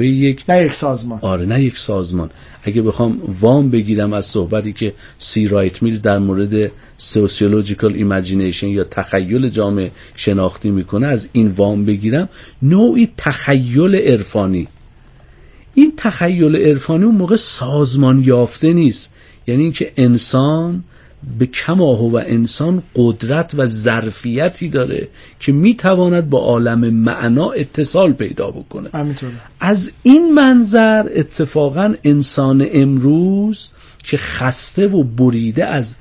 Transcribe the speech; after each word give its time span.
یک 0.00 0.44
نه 0.48 0.64
یک 0.64 0.72
سازمان. 0.72 1.18
آره 1.22 1.46
نه 1.46 1.62
یک 1.62 1.78
سازمان. 1.78 2.30
اگه 2.62 2.82
بخوام 2.82 3.22
وام 3.28 3.70
بگیرم 3.70 4.12
از 4.12 4.26
صحبتی 4.26 4.72
که 4.72 4.94
سی 5.18 5.48
رایت 5.48 5.82
میلز 5.82 6.02
در 6.02 6.18
مورد 6.18 6.72
sociological 6.96 7.94
imagination 7.94 8.68
یا 8.68 8.84
تخیل 8.84 9.48
جامعه 9.48 9.90
شناختی 10.14 10.70
می‌کنه 10.70 11.06
از 11.06 11.28
این 11.32 11.48
وام 11.48 11.84
بگیرم. 11.84 12.28
نوعی 12.62 13.08
تخیل 13.16 13.94
عرفانی. 13.94 14.68
این 15.74 15.92
تخیل 15.96 16.56
عرفانی 16.56 17.04
اون 17.04 17.14
موقع 17.14 17.36
سازمان 17.36 18.22
یافته 18.22 18.72
نیست. 18.72 19.12
یعنی 19.46 19.62
اینکه 19.62 19.92
انسان 19.96 20.84
بما 21.38 21.46
هو 21.46 22.10
و 22.10 22.22
انسان 22.26 22.82
قدرت 22.96 23.52
و 23.56 23.66
ظرفیتی 23.66 24.68
داره 24.68 25.08
که 25.40 25.52
می‌تواند 25.52 26.30
با 26.30 26.38
عالم 26.38 26.90
معنا 26.90 27.50
اتصال 27.50 28.12
پیدا 28.12 28.50
بکنه. 28.50 28.88
از 29.60 29.92
این 30.02 30.34
منظر 30.34 31.08
اتفاقا 31.14 31.94
انسان 32.04 32.66
امروز 32.72 33.70
که 34.02 34.16
خسته 34.16 34.86
و 34.86 35.04
بریده 35.04 35.64
از 35.64 35.96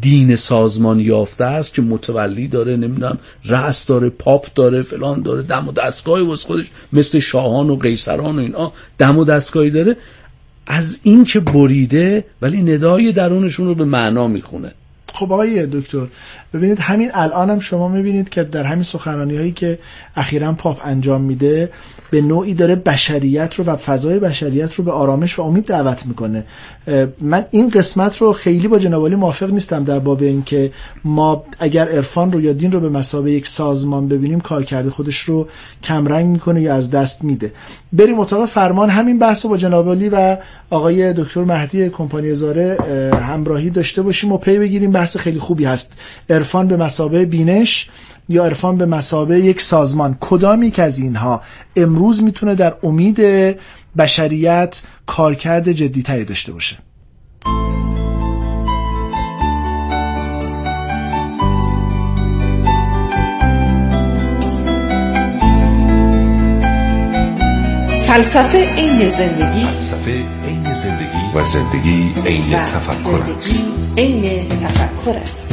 دین 0.00 0.36
سازمان 0.36 1.00
یافته 1.00 1.44
است 1.44 1.74
که 1.74 1.82
متولی 1.82 2.48
داره 2.48 2.76
نمی‌دونم 2.76 3.18
رأس 3.44 3.86
داره 3.86 4.08
پاپ 4.08 4.46
داره 4.54 4.82
فلان 4.82 5.22
داره 5.22 5.42
دم 5.42 5.68
و 5.68 5.72
دستگاهی 5.72 6.26
واسه 6.26 6.46
خودش 6.46 6.70
مثل 6.92 7.18
شاهان 7.18 7.70
و 7.70 7.76
قیصران 7.76 8.36
و 8.36 8.38
اینا 8.38 8.72
دم 8.98 9.18
و 9.18 9.24
دستگاهی 9.24 9.70
داره. 9.70 9.96
از 10.70 10.98
این 11.02 11.24
که 11.24 11.40
بریده 11.40 12.24
ولی 12.42 12.62
ندای 12.62 13.12
درونشون 13.12 13.66
رو 13.66 13.74
به 13.74 13.84
معنا 13.84 14.28
می‌خونه. 14.28 14.72
خب 15.12 15.32
آقای 15.32 15.66
دکتر 15.66 16.06
ببینید 16.54 16.78
همین 16.78 17.10
الان 17.14 17.50
هم 17.50 17.60
شما 17.60 17.88
می‌بینید 17.88 18.28
که 18.28 18.44
در 18.44 18.64
همین 18.64 18.82
سخنرانی 18.82 19.36
هایی 19.36 19.52
که 19.52 19.78
اخیرا 20.16 20.52
پاپ 20.52 20.80
انجام 20.84 21.20
میده 21.20 21.70
به 22.10 22.20
نوعی 22.20 22.54
داره 22.54 22.76
بشریت 22.76 23.54
رو 23.54 23.64
و 23.64 23.76
فضای 23.76 24.18
بشریت 24.18 24.74
رو 24.74 24.84
به 24.84 24.92
آرامش 24.92 25.38
و 25.38 25.42
امید 25.42 25.64
دعوت 25.64 26.06
می‌کنه. 26.06 26.44
من 27.20 27.44
این 27.50 27.68
قسمت 27.68 28.16
رو 28.16 28.32
خیلی 28.32 28.68
با 28.68 28.78
جنابالی 28.78 29.14
موافق 29.14 29.50
نیستم 29.50 29.84
در 29.84 29.98
باب 29.98 30.22
اینکه 30.22 30.72
ما 31.04 31.44
اگر 31.58 31.88
عرفان 31.88 32.32
رو 32.32 32.40
یا 32.40 32.52
دین 32.52 32.72
رو 32.72 32.80
به 32.80 32.88
مسابقه 32.88 33.30
یک 33.30 33.46
سازمان 33.46 34.08
ببینیم 34.08 34.40
کار 34.40 34.64
کرده 34.64 34.90
خودش 34.90 35.18
رو 35.18 35.48
کمرنگ 35.84 36.26
می‌کنه 36.26 36.62
یا 36.62 36.74
از 36.74 36.90
دست 36.90 37.24
میده. 37.24 37.52
بریم 37.92 38.20
اتاق 38.20 38.46
فرمان. 38.46 38.90
همین 38.90 39.18
بحث 39.18 39.44
رو 39.44 39.50
با 39.50 39.56
جنابالی 39.56 40.08
و 40.08 40.36
آقای 40.70 41.12
دکتر 41.12 41.44
مهدی 41.44 41.88
کمپانی 41.88 42.34
زاره 42.34 42.78
همراهی 43.22 43.70
داشته 43.70 44.02
باشیم 44.02 44.32
و 44.32 44.38
پی 44.38 44.58
بگیریم. 44.58 44.90
بحث 44.90 45.16
خیلی 45.16 45.38
خوبی 45.38 45.64
هست. 45.64 45.92
عرفان 46.38 46.68
به 46.68 46.76
مسابقه 46.76 47.24
بینش 47.24 47.88
یا 48.28 48.44
عرفان 48.44 48.76
به 48.76 48.86
مسابه 48.86 49.40
یک 49.40 49.60
سازمان؟ 49.60 50.16
کدامی 50.20 50.70
که 50.70 50.82
از 50.82 50.98
اینها 50.98 51.42
امروز 51.76 52.22
می‌تونه 52.22 52.54
در 52.54 52.74
امید 52.82 53.20
بشریت 53.98 54.82
کارکرد 55.06 55.72
جدیتری 55.72 56.24
داشته 56.24 56.52
باشه؟ 56.52 56.78
فلسفه 68.08 68.58
عین 68.58 69.08
زندگی 69.08 69.60
فلسفه 69.60 70.10
عین 70.44 70.72
زندگی 70.74 71.32
و 71.34 71.42
زندگی 71.42 72.12
عین 72.26 72.64
تفکر 72.64 73.36
است. 73.38 73.64
عین 73.96 74.48
تفکر 74.48 75.16
است. 75.16 75.52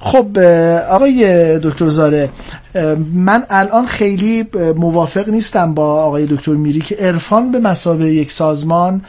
خب 0.00 0.38
آقای 0.90 1.58
دکتر 1.58 1.88
زاره 1.88 2.30
من 3.14 3.46
الان 3.50 3.86
خیلی 3.86 4.46
موافق 4.76 5.28
نیستم 5.28 5.74
با 5.74 6.02
آقای 6.02 6.26
دکتر 6.26 6.52
میری 6.52 6.80
که 6.80 6.94
عرفان 6.94 7.50
به 7.50 7.58
مسابه 7.58 8.14
یک 8.14 8.32
سازمان 8.32 9.02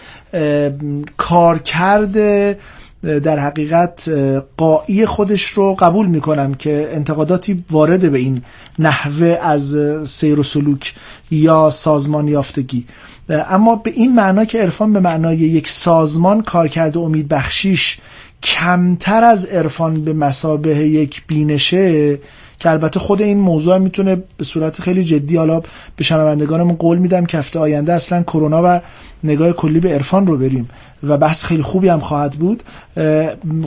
کار 1.17 1.59
کرده 1.59 2.57
در 3.03 3.39
حقیقت 3.39 4.09
قایی 4.57 5.05
خودش 5.05 5.43
رو 5.43 5.75
قبول 5.75 6.07
می‌کنم 6.07 6.53
که 6.53 6.89
انتقاداتی 6.91 7.63
وارد 7.71 8.11
به 8.11 8.17
این 8.17 8.41
نحوه 8.79 9.37
از 9.41 9.77
سیر 10.05 10.39
و 10.39 10.43
سلوک 10.43 10.93
یا 11.31 11.69
سازمان 11.69 12.27
یافتگی. 12.27 12.85
اما 13.29 13.75
به 13.75 13.91
این 13.91 14.15
معنا 14.15 14.45
که 14.45 14.61
عرفان 14.61 14.93
به 14.93 14.99
معنای 14.99 15.37
یک 15.37 15.67
سازمان 15.67 16.41
کار 16.41 16.67
کرده 16.67 16.99
امید 16.99 17.27
بخشیش 17.27 17.99
کمتر 18.43 19.23
از 19.23 19.45
عرفان 19.45 20.05
به 20.05 20.13
مسابه 20.13 20.77
یک 20.77 21.21
بینشه 21.27 22.19
که 22.59 22.69
البته 22.69 22.99
خود 22.99 23.21
این 23.21 23.39
موضوع 23.39 23.77
می‌تونه 23.77 24.23
به 24.37 24.43
صورت 24.43 24.81
خیلی 24.81 25.03
جدی 25.03 25.37
حالا 25.37 25.61
به 25.95 26.03
شنوندگانمون 26.03 26.75
قول 26.75 26.97
میدم 26.97 27.25
که 27.25 27.37
هفته 27.37 27.59
آینده 27.59 27.93
اصلا 27.93 28.23
کرونا 28.23 28.61
و 28.65 28.81
نگاه 29.23 29.51
کلی 29.51 29.79
به 29.79 29.89
عرفان 29.89 30.27
رو 30.27 30.37
بریم. 30.37 30.69
و 31.03 31.17
بحث 31.17 31.43
خیلی 31.43 31.61
خوبی 31.61 31.87
هم 31.87 31.99
خواهد 31.99 32.31
بود. 32.31 32.63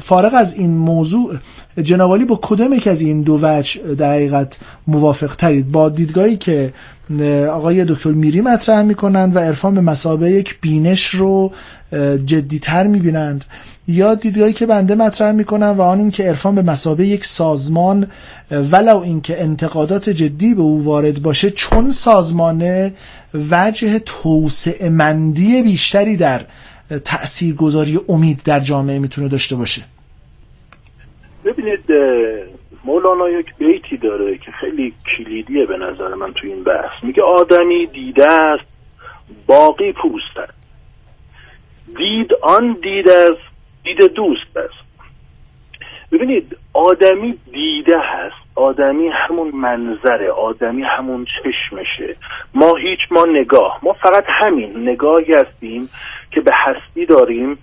فارغ 0.00 0.34
از 0.34 0.54
این 0.54 0.70
موضوع 0.70 1.34
جنابالی 1.82 2.24
با 2.24 2.38
کدام 2.42 2.72
یک 2.72 2.86
از 2.86 3.00
این 3.00 3.22
دو 3.22 3.38
وجه 3.42 3.94
در 3.94 4.12
حقیقت 4.12 4.58
موافق 4.86 5.36
ترید 5.36 5.72
با 5.72 5.88
دیدگاهی 5.88 6.36
که 6.36 6.72
آقای 7.50 7.84
دکتر 7.84 8.10
میری 8.10 8.40
مطرح 8.40 8.82
می‌کنند 8.82 9.36
و 9.36 9.38
عرفان 9.38 9.74
به 9.74 9.80
مسابه 9.80 10.30
یک 10.30 10.60
بینش 10.60 11.06
رو 11.06 11.52
جدیتر 12.26 12.86
می‌بینند. 12.86 13.44
یا 13.88 14.14
دیدگاهی 14.14 14.52
که 14.52 14.66
بنده 14.66 14.94
مطرح 14.94 15.32
می‌کنم 15.32 15.74
و 15.78 15.82
آن 15.82 15.98
این 15.98 16.10
که 16.10 16.22
عرفان 16.22 16.54
به 16.54 16.62
مسابه 16.62 17.06
یک 17.06 17.24
سازمان 17.24 18.06
ولو 18.50 18.98
اینکه 18.98 19.42
انتقادات 19.42 20.10
جدی 20.10 20.54
به 20.54 20.62
او 20.62 20.84
وارد 20.84 21.22
باشه 21.22 21.50
چون 21.50 21.90
سازمان 21.90 22.90
وجه 23.50 23.98
توسعه 23.98 24.90
مندی 24.90 25.62
بیشتری 25.62 26.16
در 26.16 26.40
تاثیرگذاری 27.04 28.00
امید 28.08 28.40
در 28.44 28.60
جامعه 28.60 28.98
می‌تونه 28.98 29.28
داشته 29.28 29.56
باشه. 29.56 29.82
ببینید 31.44 31.84
مولانا 32.84 33.28
یک 33.28 33.46
بیتی 33.58 33.96
داره 33.96 34.38
که 34.38 34.50
خیلی 34.60 34.94
کلیدیه 35.16 35.66
به 35.66 35.76
نظر 35.76 36.14
من 36.14 36.32
تو 36.32 36.46
این 36.46 36.64
بحث. 36.64 37.04
میگه 37.04 37.22
آدمی 37.22 37.86
دیده 37.86 38.32
است 38.32 38.72
باقی 39.46 39.92
پوست 39.92 40.36
است 40.36 40.52
دید 41.96 42.30
آن 42.42 42.76
دید 42.82 43.08
است 43.08 43.53
دید 43.84 44.12
دوست 44.12 44.56
است. 44.56 44.84
ببینید 46.12 46.56
آدمی 46.72 47.38
دیده 47.52 47.98
هست. 47.98 48.44
آدمی 48.56 49.08
همون 49.08 49.48
منظره 49.48 50.30
آدمی 50.30 50.82
همون 50.82 51.24
چشمشه. 51.24 52.16
ما 52.54 52.74
هیچ 52.74 53.00
ما 53.10 53.24
نگاه. 53.24 53.80
ما 53.82 53.92
فقط 53.92 54.24
همین 54.28 54.88
نگاهی 54.88 55.34
هستیم 55.34 55.88
که 56.30 56.40
به 56.40 56.52
هستی 56.54 57.06
داریم 57.06 57.58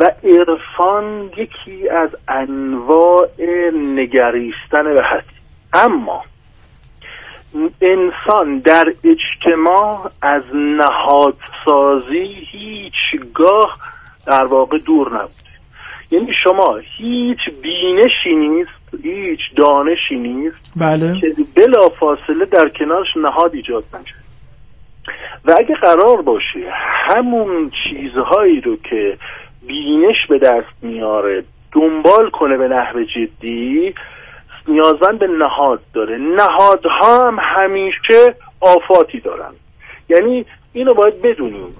و 0.00 0.04
عرفان 0.24 1.30
یکی 1.36 1.88
از 1.88 2.10
انواع 2.28 3.28
نگریستن 3.72 4.94
به 4.94 5.04
هستی. 5.04 5.36
اما 5.72 6.24
انسان 7.80 8.58
در 8.58 8.92
اجتماع 9.04 10.10
از 10.22 10.42
نهادسازی 10.54 12.46
هیچگاه 12.50 13.78
در 14.26 14.44
واقع 14.44 14.78
دور 14.78 15.08
نبوده. 15.08 15.46
یعنی 16.10 16.32
شما 16.44 16.76
هیچ 16.98 17.38
بینشی 17.62 18.34
نیست 18.34 18.72
هیچ 19.02 19.40
دانشی 19.56 20.16
نیست 20.16 20.72
بله. 20.76 21.20
که 21.20 21.34
بلا 21.56 21.88
فاصله 21.88 22.44
در 22.44 22.68
کنارش 22.68 23.06
نهاد 23.16 23.54
ایجاد 23.54 23.84
نشه 23.94 24.14
و 25.44 25.54
اگه 25.58 25.74
قرار 25.74 26.22
باشه 26.22 26.72
همون 27.08 27.70
چیزهایی 27.84 28.60
رو 28.60 28.76
که 28.76 29.18
بینش 29.66 30.26
به 30.28 30.38
دست 30.38 30.74
میاره 30.82 31.44
دنبال 31.72 32.30
کنه 32.30 32.56
به 32.56 32.68
نحو 32.68 33.02
جدی 33.02 33.94
نیازمند 34.68 35.18
به 35.18 35.26
نهاد 35.26 35.80
داره. 35.94 36.18
نهادها 36.18 37.26
هم 37.26 37.38
همیشه 37.40 38.34
آفاتی 38.60 39.20
دارن. 39.20 39.52
یعنی 40.08 40.46
اینو 40.72 40.94
باید 40.94 41.22
بدونیم. 41.22 41.76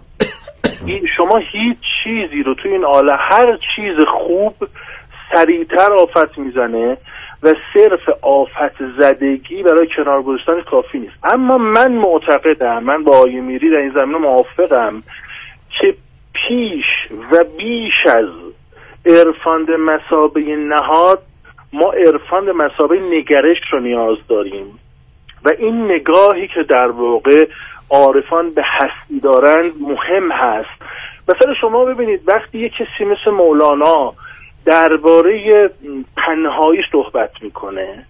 شما 1.17 1.37
هیچ 1.37 1.76
چیزی 2.05 2.43
رو 2.43 2.55
تو 2.55 2.69
این 2.69 2.84
عالم 2.84 3.19
هر 3.20 3.56
چیز 3.56 3.94
خوب 4.08 4.55
سریعتر 5.32 5.93
آفت 5.93 6.38
می‌زنه 6.38 6.96
و 7.43 7.55
صرف 7.75 8.08
آفت 8.23 8.84
زدگی 8.99 9.62
برای 9.62 9.88
کنار 9.96 10.23
گذاشتن 10.23 10.61
کافی 10.61 10.99
نیست. 10.99 11.17
اما 11.32 11.58
من 11.58 11.93
معتقدم 11.93 12.82
من 12.82 13.05
با 13.05 13.19
آیه 13.19 13.40
میری 13.40 13.70
در 13.70 13.76
این 13.76 13.93
زمینه 13.93 14.19
موافقم 14.19 15.02
که 15.81 15.94
پیش 16.32 16.84
و 17.32 17.44
بیش 17.58 18.06
از 18.06 18.29
عرفان 19.06 19.64
به 19.64 19.76
مسابه 19.76 20.40
نهاد 20.56 21.22
ما 21.72 21.93
عرفان 21.93 22.44
به 22.44 22.52
مسابه 22.52 23.00
نگرش 23.00 23.58
رو 23.72 23.81
نیاز 23.81 24.17
داریم. 24.29 24.79
و 25.44 25.50
این 25.58 25.84
نگاهی 25.84 26.48
که 26.48 26.62
در 26.68 26.90
واقع 26.90 27.48
عارفان 27.90 28.50
به 28.50 28.62
هستی 28.64 29.20
دارند 29.20 29.72
مهم 29.80 30.32
هست. 30.32 30.82
مثلا 31.28 31.54
شما 31.60 31.84
ببینید 31.84 32.20
وقتی 32.26 32.58
یه 32.58 32.68
کسی 32.68 33.04
مثل 33.04 33.30
مولانا 33.30 34.14
درباره 34.64 35.70
تنهایی 36.16 36.82
صحبت 36.92 37.30
می‌کنه 37.42 38.04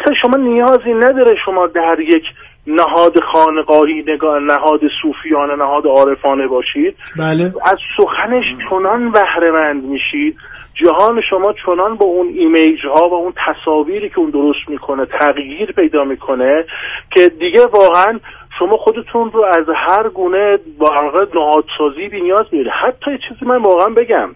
اصلا 0.00 0.14
شما 0.22 0.36
نیازی 0.36 0.94
نداره 0.94 1.36
شما 1.44 1.66
در 1.66 1.96
یک 2.00 2.24
نهاد 2.66 3.20
خانقاهی 3.32 4.04
نگاه 4.06 4.38
نهاد 4.38 4.80
صوفیانه 5.02 5.56
نهاد 5.56 5.86
عارفانه 5.86 6.46
باشید. 6.46 6.96
بله. 7.18 7.44
از 7.44 7.78
سخنش 7.96 8.44
چنان 8.70 9.10
بهره 9.10 9.50
مند 9.50 9.84
میشید 9.84 10.36
جهان 10.74 11.20
شما 11.30 11.54
چنان 11.66 11.96
با 11.96 12.06
اون 12.06 12.28
ایمیج 12.28 12.86
ها 12.86 13.08
و 13.08 13.14
اون 13.14 13.32
تصاویری 13.46 14.08
که 14.08 14.18
اون 14.18 14.30
درست 14.30 14.68
می‌کنه 14.68 15.06
تغییر 15.06 15.72
پیدا 15.72 16.04
می‌کنه 16.04 16.64
که 17.10 17.28
دیگه 17.28 17.66
واقعا 17.66 18.20
شما 18.58 18.76
خودتون 18.76 19.32
رو 19.32 19.44
از 19.44 19.66
هر 19.88 20.08
گونه 20.08 20.58
واقع 20.78 21.26
نهادسازی 21.34 22.08
بی 22.08 22.20
نیاز 22.20 22.46
می‌بینید. 22.52 22.72
حتی 22.84 23.10
یه 23.10 23.18
چیزی 23.28 23.46
من 23.46 23.62
واقعا 23.62 23.94
بگم. 23.94 24.34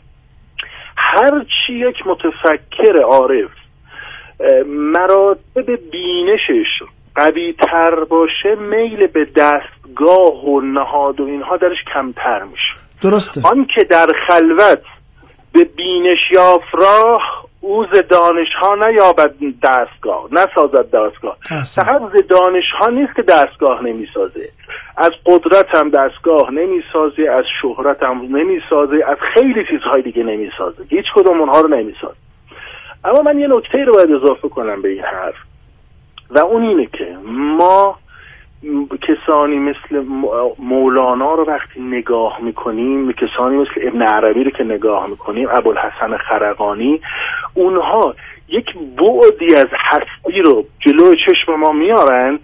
هر 0.96 1.44
چی 1.44 1.72
یک 1.72 2.06
متفکر 2.06 3.02
عارف 3.02 3.50
مراتب 4.66 5.66
بینشش 5.92 6.82
قوی 7.14 7.52
تر 7.52 8.04
باشه 8.04 8.54
میل 8.54 9.06
به 9.06 9.24
دستگاه 9.24 10.44
و 10.44 10.60
نهاد 10.60 11.20
و 11.20 11.24
اینها 11.24 11.56
درش 11.56 11.78
کمتر 11.94 12.42
میشه. 12.42 12.86
درسته. 13.02 13.40
آن 13.48 13.66
که 13.74 13.84
در 13.84 14.06
خلوت 14.28 14.82
به 15.56 15.64
بینش 15.64 16.30
یافت 16.30 16.74
راه 16.74 17.46
او 17.60 17.84
ز 17.84 17.98
دانش 18.08 18.48
ها 18.60 18.74
نیابد 18.74 19.34
دستگاه 19.62 20.28
نسازد 20.32 20.90
دستگاه. 20.90 21.36
فقط 21.74 22.00
ز 22.00 22.26
دانش 22.28 22.64
ها 22.78 22.86
نیست 22.86 23.16
که 23.16 23.22
دستگاه 23.22 23.84
نمی‌سازه. 23.84 24.48
از 24.96 25.10
قدرت 25.26 25.74
هم 25.74 25.90
دستگاه 25.90 26.50
نمی‌سازه 26.50 27.30
از 27.30 27.44
شهرت 27.62 28.02
هم 28.02 28.36
نمی‌سازه 28.36 29.04
از 29.06 29.16
خیلی 29.34 29.64
چیزهای 29.70 30.02
دیگه 30.02 30.22
نمی‌سازه. 30.22 30.84
هیچ 30.88 31.06
کدوم 31.14 31.40
اونها 31.40 31.60
رو 31.60 31.68
نمی‌سازه. 31.68 32.16
اما 33.04 33.22
من 33.22 33.38
یه 33.38 33.46
نکته 33.46 33.84
رو 33.84 33.92
باید 33.92 34.12
اضافه 34.12 34.48
کنم 34.48 34.82
به 34.82 34.88
این 34.88 35.04
حرف. 35.04 35.34
و 36.30 36.38
اون 36.38 36.62
اینه 36.62 36.86
که 36.86 37.16
ما 37.58 37.98
کسانی 39.08 39.58
مثل 39.58 40.04
مولانا 40.58 41.34
رو 41.34 41.44
وقتی 41.44 41.80
نگاه 41.80 42.38
می‌کنیم 42.42 43.12
کسانی 43.12 43.56
مثل 43.56 43.80
ابن 43.82 44.02
عربی 44.02 44.44
رو 44.44 44.50
که 44.50 44.64
نگاه 44.64 45.06
می‌کنیم 45.06 45.48
ابوالحسن 45.50 46.16
خرقانی 46.16 47.00
اونها 47.54 48.14
یک 48.48 48.66
بعدی 48.74 49.54
از 49.54 49.68
هستی 49.72 50.42
رو 50.42 50.64
جلوی 50.78 51.16
چشم 51.26 51.54
ما 51.54 51.72
میارن 51.72 52.38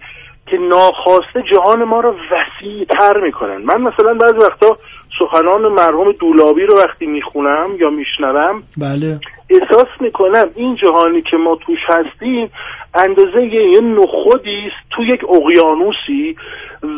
که 0.47 0.57
ناخواسته 0.57 1.43
جهان 1.53 1.83
ما 1.83 1.99
رو 1.99 2.09
وسیع 2.09 2.85
تر 2.99 3.19
می‌کنن. 3.19 3.57
من 3.57 3.81
مثلا 3.81 4.13
بعضی 4.13 4.37
وقتا 4.37 4.77
سخنان 5.19 5.61
مرحوم 5.61 6.11
دولابی 6.11 6.65
رو 6.65 6.77
وقتی 6.77 7.05
می‌خونم 7.05 7.69
یا 7.79 7.89
میشنوم 7.89 8.63
بله. 8.77 9.19
احساس 9.49 9.87
می‌کنم 9.99 10.49
این 10.55 10.75
جهانی 10.75 11.21
که 11.21 11.37
ما 11.37 11.55
توش 11.55 11.79
هستیم 11.87 12.49
اندازه 12.95 13.43
یه 13.43 13.81
نخودی 13.81 14.59
است 14.67 14.89
تو 14.89 15.03
یک 15.03 15.21
اقیانوسی 15.29 16.35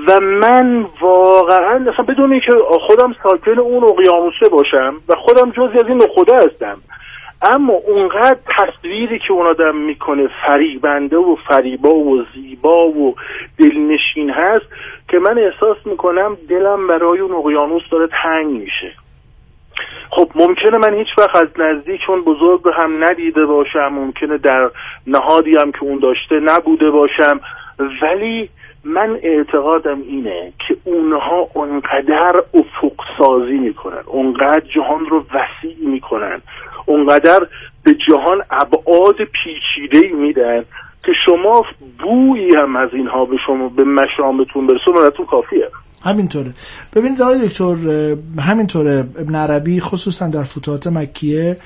و 0.08 0.20
من 0.20 0.86
واقعا 1.02 1.92
اصلا 1.94 2.06
بدون 2.08 2.32
اینکه 2.32 2.52
خودم 2.88 3.16
ساکن 3.24 3.60
اون 3.60 3.84
اقیانوسه 3.84 4.50
باشم 4.52 4.94
و 5.10 5.16
خودم 5.16 5.52
جزی 5.52 5.80
از 5.80 5.88
این 5.88 6.04
نخوده 6.04 6.36
هستم. 6.36 6.78
اما 7.42 7.74
اونقدر 7.74 8.38
تصویری 8.58 9.20
که 9.20 9.34
اون 9.34 9.48
آدم 9.48 9.76
می‌کنه 9.76 10.30
فریبنده 10.48 11.18
و 11.18 11.36
فریبا 11.36 11.94
و 11.94 12.24
زیبا 12.36 12.88
و 12.88 13.16
دلنشین 13.58 14.30
هست 14.30 14.66
که 15.10 15.20
من 15.20 15.38
احساس 15.38 15.78
می‌کنم 15.86 16.38
دلم 16.50 16.88
برای 16.88 17.20
اون 17.20 17.32
اقیانوس 17.32 17.84
داره 17.92 18.08
تنگ 18.24 18.48
میشه. 18.48 18.92
خب 20.10 20.32
ممکنه 20.36 20.78
من 20.78 20.94
هیچ 20.94 21.08
وقت 21.18 21.36
از 21.36 21.48
نزدیک 21.58 22.02
اون 22.10 22.22
بزرگ 22.22 22.62
رو 22.64 22.72
هم 22.72 23.04
ندیده 23.04 23.46
باشم 23.46 23.88
ممکنه 23.88 24.38
در 24.38 24.70
نهادی 25.08 25.58
هم 25.58 25.72
که 25.72 25.84
اون 25.84 26.00
داشته 26.00 26.40
نبوده 26.40 26.90
باشم 26.90 27.40
ولی 28.02 28.50
من 28.84 29.20
اعتقادم 29.24 30.02
اینه 30.02 30.54
که 30.68 30.78
اونها 30.84 31.50
اونقدر 31.54 32.44
افق 32.54 32.94
سازی 33.18 33.58
می‌کنن 33.58 34.04
اونقدر 34.06 34.60
جهان 34.60 35.06
رو 35.06 35.26
وسیع 35.34 35.88
می‌کنن. 35.88 36.42
اونقدر 36.86 37.48
به 37.84 37.94
جهان 38.08 38.42
ابعاد 38.52 39.16
پیچیده 39.16 40.08
میدن 40.16 40.64
که 41.06 41.12
شما 41.26 41.66
بویی 42.00 42.56
هم 42.56 42.76
از 42.76 42.90
اینها 42.94 43.26
به 43.26 43.38
شما 43.48 43.70
به 43.70 43.84
مشامتون 43.84 44.68
برسه 44.68 44.92
براتون 44.96 45.26
کافیه. 45.26 45.70
همینطوره. 46.04 46.54
ببینید 46.96 47.22
آقای 47.22 47.48
دکتر 47.48 47.76
همینطوره. 48.40 49.00
ابن 49.20 49.36
عربی 49.36 49.80
خصوصا 49.80 50.28
در 50.28 50.44
فتوحات 50.44 50.88
مکیه 50.88 51.58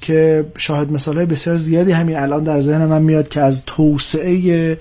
که 0.00 0.46
شاهد 0.58 0.92
مثال 0.92 1.16
های 1.16 1.26
بسیار 1.26 1.56
زیادی 1.56 1.92
همین 1.92 2.16
الان 2.16 2.44
در 2.44 2.60
ذهن 2.60 2.86
من 2.86 3.02
میاد 3.02 3.28
که 3.28 3.40
از 3.40 3.64
توسعه 3.64 4.78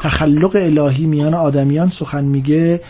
تخلق 0.00 0.56
الهی 0.56 1.06
میان 1.06 1.34
آدمیان 1.34 1.88
سخن 1.88 2.24
میگه 2.24 2.80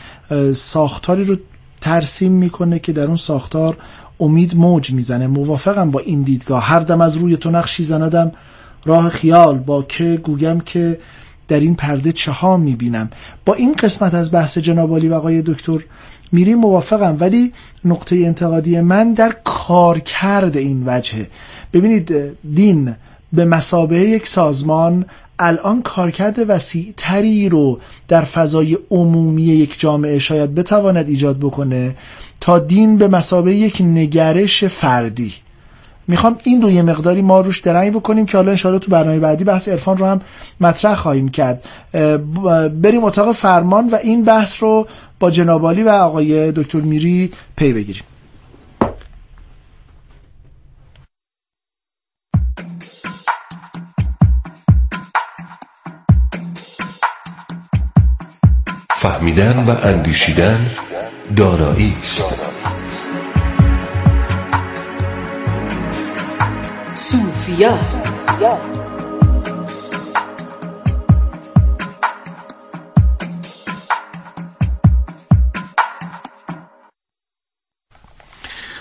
ساختاری 0.52 1.24
رو 1.24 1.36
ترسیم 1.80 2.32
می‌کنه 2.32 2.78
که 2.78 2.92
در 2.92 3.04
اون 3.04 3.16
ساختار 3.16 3.76
امید 4.20 4.56
موج 4.56 4.92
می‌زنه. 4.92 5.26
موافقم 5.26 5.90
با 5.90 6.00
این 6.00 6.22
دیدگاه. 6.22 6.64
هر 6.64 6.80
دم 6.80 7.00
از 7.00 7.16
روی 7.16 7.36
تو 7.36 7.50
نقشی 7.50 7.84
زندم. 7.84 8.32
راه 8.84 9.08
خیال 9.08 9.58
با 9.58 9.82
که 9.82 10.20
گویم 10.24 10.60
که 10.60 10.98
در 11.48 11.60
این 11.60 11.74
پرده 11.74 12.12
چه 12.12 12.32
ها 12.32 12.56
می‌بینم. 12.56 13.10
با 13.44 13.54
این 13.54 13.74
قسمت 13.74 14.14
از 14.14 14.32
بحث 14.32 14.58
جنابالی 14.58 15.08
و 15.08 15.14
آقای 15.14 15.42
دکتر 15.42 15.78
میری 16.32 16.54
موافقم. 16.54 17.16
ولی 17.20 17.52
نقطه 17.84 18.16
انتقادی 18.16 18.80
من 18.80 19.12
در 19.12 19.36
کارکرد 19.44 20.56
این 20.56 20.82
وجهه 20.86 21.28
ببینید 21.72 22.14
دین 22.54 22.94
به 23.32 23.44
مسابقه 23.44 24.00
یک 24.00 24.26
سازمان 24.26 25.04
الان 25.38 25.82
کارکرد 25.82 26.44
وسیع 26.48 26.94
تری 26.96 27.48
رو 27.48 27.78
در 28.08 28.22
فضای 28.24 28.78
عمومی 28.90 29.42
یک 29.42 29.80
جامعه 29.80 30.18
شاید 30.18 30.54
بتواند 30.54 31.08
ایجاد 31.08 31.38
بکنه. 31.38 31.96
تا 32.46 32.58
دین 32.58 32.96
به 32.96 33.08
مسابقه 33.08 33.54
یک 33.54 33.80
نگرش 33.80 34.64
فردی. 34.64 35.34
می‌خوام 36.08 36.38
این 36.44 36.62
رو 36.62 36.70
یه 36.70 36.82
مقداری 36.82 37.22
ما 37.22 37.40
روش 37.40 37.60
درنگ 37.60 37.92
بکنیم 37.92 38.26
که 38.26 38.36
حالا 38.36 38.50
انشاءالله 38.50 38.84
تو 38.84 38.90
برنامه 38.90 39.18
بعدی 39.18 39.44
بحث 39.44 39.68
عرفان 39.68 39.96
رو 39.96 40.06
هم 40.06 40.20
مطرح 40.60 40.94
خواهیم 40.94 41.28
کرد. 41.28 41.64
بریم 42.82 43.04
اتاق 43.04 43.32
فرمان 43.32 43.88
و 43.88 43.96
این 44.02 44.24
بحث 44.24 44.62
رو 44.62 44.88
با 45.20 45.30
جنابالی 45.30 45.82
و 45.82 45.88
آقای 45.88 46.52
دکتر 46.52 46.78
میری 46.80 47.30
پی 47.56 47.72
بگیریم. 47.72 48.02
فهمیدن 58.96 59.64
و 59.64 59.70
اندیشیدن 59.82 60.70
دانایی 61.34 61.96
است. 62.00 62.34
صوفیا. 66.94 67.78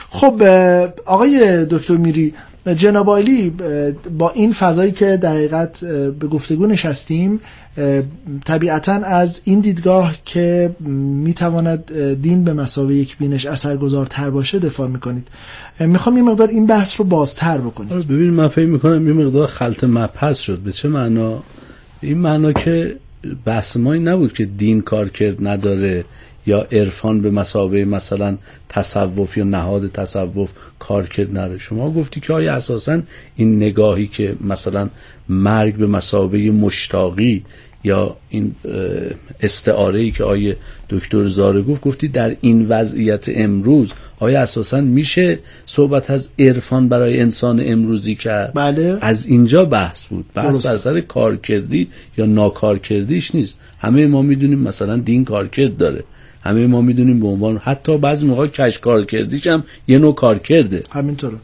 خب 0.10 0.44
آقای 1.06 1.66
دکتر 1.66 1.94
میری 1.98 2.34
جناب 2.74 3.10
اه، 3.10 3.22
با 4.18 4.30
این 4.30 4.52
فضایی 4.52 4.92
که 4.92 5.18
در 5.18 5.34
حقیقت 5.34 5.86
به 6.20 6.28
گفتگو 6.28 6.68
نشستیم 6.68 7.40
طبیعتا 8.46 8.94
از 8.94 9.42
این 9.44 9.60
دیدگاه 9.60 10.16
که 10.26 10.76
می‌تواند 10.80 12.14
دین 12.22 12.44
به 12.44 12.54
مسابقه 12.54 12.94
یک 12.94 13.18
بینش 13.18 13.46
اثرگذارتر 13.46 14.30
باشه 14.30 14.60
دفاع 14.60 14.88
می‌کنید. 14.88 15.28
می‌خوام 15.80 16.18
یه 16.18 16.24
مقدار 16.24 16.48
این 16.48 16.66
بحث 16.66 17.00
رو 17.00 17.06
بازتر 17.06 17.58
بکنید. 17.58 17.94
آره 17.94 18.04
ببین 18.04 18.30
من 18.30 18.48
فکر 18.48 18.66
می‌کنم 18.66 19.08
یه 19.08 19.14
مقدار 19.14 19.48
خلط 19.48 19.84
مبحث 19.84 20.40
شد. 20.40 20.60
به 20.60 20.72
چه 20.72 20.88
معنا؟ 20.88 21.44
این 22.02 22.18
معنا 22.18 22.54
که 22.54 22.96
بحث 23.46 23.78
ما 23.78 23.94
این 23.94 24.08
نبود 24.08 24.34
که 24.34 24.46
دین 24.46 24.82
کار 24.82 25.10
کرد 25.10 25.48
نداره 25.48 26.06
یا 26.46 26.68
عرفان 26.72 27.22
به 27.22 27.32
مسابقه 27.32 27.86
مثلا 27.86 28.38
تصوف 28.70 29.38
یا 29.38 29.44
نهاد 29.44 29.92
تصوف 29.92 30.52
کار 30.80 31.08
کرد؟ 31.08 31.30
نداره 31.30 31.58
شما 31.58 31.92
گفتی 31.92 32.20
که 32.20 32.34
آیا 32.34 32.54
اساسا 32.54 33.02
این 33.36 33.58
نگاهی 33.58 34.08
که 34.08 34.36
مثلا 34.42 34.90
مرگ 35.30 35.76
به 35.76 35.88
مسابقه 35.88 36.52
مشتاقی 36.52 37.44
یا 37.84 38.18
این 38.30 38.56
استعاره 39.42 40.00
ای 40.00 40.12
که 40.12 40.24
آیه 40.24 40.58
دکتر 40.90 41.26
زاره 41.26 41.62
گفت 41.62 41.82
گفتی 41.82 42.08
در 42.08 42.36
این 42.42 42.68
وضعیت 42.70 43.26
امروز 43.28 43.94
آیا 44.20 44.42
اساسا 44.42 44.82
میشه 44.82 45.40
صحبت 45.66 46.12
از 46.12 46.32
عرفان 46.40 46.90
برای 46.90 47.20
انسان 47.20 47.62
امروزی 47.66 48.16
کرد؟ 48.16 48.54
بله. 48.54 48.98
از 49.02 49.26
اینجا 49.26 49.66
بحث 49.66 50.08
بود. 50.08 50.26
بحث. 50.34 50.66
بر 50.66 50.78
سر 50.78 51.02
کارکردی 51.02 51.88
یا 52.18 52.26
ناکارکردیش 52.26 53.36
نیست. 53.36 53.58
همه 53.80 54.08
ما 54.08 54.22
می‌دونیم 54.22 54.60
مثلا 54.60 54.98
دین 54.98 55.26
کارکرد 55.26 55.78
داره. 55.78 56.04
همه 56.46 56.68
ما 56.68 56.82
می‌دونیم 56.82 57.20
به 57.20 57.28
عنوان 57.28 57.58
حتی 57.58 57.98
بعضی 57.98 58.28
موقع 58.28 58.48
کش 58.48 58.80
کارکردیش 58.80 59.48
هم 59.48 59.64
یه 59.88 59.98
نوع 59.98 60.16
کارکرده. 60.16 60.84
همینطوره. 60.92 61.38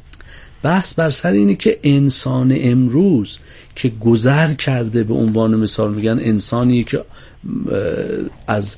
بحث 0.64 0.94
بر 0.94 1.10
سر 1.10 1.32
اینه 1.32 1.56
که 1.56 1.80
انسان 1.84 2.58
امروز 2.60 3.40
که 3.76 3.92
گذر 4.00 4.54
کرده 4.54 5.04
به 5.04 5.14
عنوان 5.14 5.56
مثال 5.56 5.94
میگن 5.94 6.20
انسانی 6.20 6.84
که 6.84 7.04
از 8.48 8.78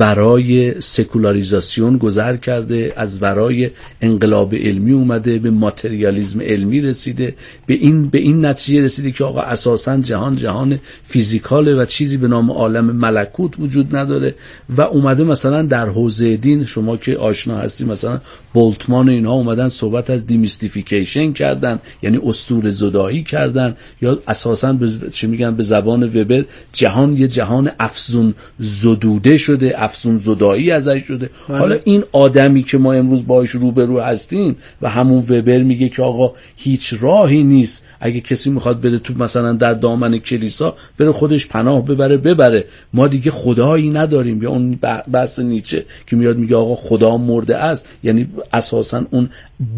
ورای 0.00 0.80
سکولاریزاسیون 0.80 1.96
گذر 1.96 2.36
کرده 2.36 2.92
از 2.96 3.22
ورای 3.22 3.70
انقلاب 4.00 4.54
علمی 4.54 4.92
اومده 4.92 5.38
به 5.38 5.50
ماتریالیزم 5.50 6.40
علمی 6.40 6.80
رسیده 6.80 7.34
به 7.66 7.74
این 7.74 8.08
به 8.08 8.18
این 8.18 8.46
نتیجه 8.46 8.82
رسیده 8.82 9.10
که 9.10 9.24
آقا 9.24 9.40
اساسا 9.40 9.96
جهان 9.96 10.36
جهان 10.36 10.78
فیزیکاله 11.04 11.74
و 11.74 11.84
چیزی 11.84 12.16
به 12.16 12.28
نام 12.28 12.50
عالم 12.50 12.84
ملکوت 12.84 13.60
وجود 13.60 13.96
نداره 13.96 14.34
و 14.76 14.80
اومده 14.80 15.24
مثلا 15.24 15.62
در 15.62 15.88
حوزه 15.88 16.36
دین 16.36 16.64
شما 16.64 16.96
که 16.96 17.16
آشنا 17.16 17.56
هستی 17.56 17.84
مثلا 17.84 18.20
بولتمان 18.52 19.08
و 19.08 19.12
اینها 19.12 19.32
اومدن 19.32 19.68
صحبت 19.68 20.10
از 20.10 20.26
demystification 20.26 21.32
کردن 21.32 21.78
یعنی 22.02 22.20
اسطوره 22.24 22.70
زدایی 22.70 23.22
کردن 23.22 23.76
یا 24.02 24.18
اساسا 24.28 24.72
به 24.72 24.88
چی 25.12 25.26
میگن 25.26 25.56
به 25.56 25.62
زبان 25.62 26.02
وبر 26.02 26.44
جهان 26.72 27.16
یه 27.16 27.28
جهان 27.28 27.70
افزون 27.80 28.34
زدوده 28.58 29.37
شده 29.38 29.74
افسون 29.76 30.16
زدایی 30.16 30.70
ازش 30.70 31.04
شده. 31.04 31.30
بله. 31.48 31.58
حالا 31.58 31.76
این 31.84 32.04
آدمی 32.12 32.62
که 32.62 32.78
ما 32.78 32.92
امروز 32.92 33.26
باش 33.26 33.50
روبرو 33.50 34.00
هستیم 34.00 34.56
و 34.82 34.88
همون 34.88 35.18
وبر 35.18 35.58
میگه 35.58 35.88
که 35.88 36.02
آقا 36.02 36.32
هیچ 36.56 36.94
راهی 37.00 37.42
نیست. 37.42 37.84
اگه 38.00 38.20
کسی 38.20 38.50
می‌خواد 38.50 38.80
بره 38.80 38.98
تو 38.98 39.14
مثلا 39.18 39.52
در 39.52 39.74
دامن 39.74 40.18
کلیسا 40.18 40.74
بره 40.98 41.12
خودش 41.12 41.48
پناه 41.48 41.84
ببره 41.84 42.16
ببره. 42.16 42.64
ما 42.92 43.08
دیگه 43.08 43.30
خدایی 43.30 43.90
نداریم. 43.90 44.42
یا 44.42 44.50
اون 44.50 44.78
بحث 45.12 45.38
نیچه 45.38 45.84
که 46.06 46.16
میاد 46.16 46.36
میگه 46.36 46.56
آقا 46.56 46.74
خدا 46.74 47.16
مرده 47.16 47.56
است. 47.56 47.88
یعنی 48.02 48.28
اساسا 48.52 49.04
اون 49.10 49.28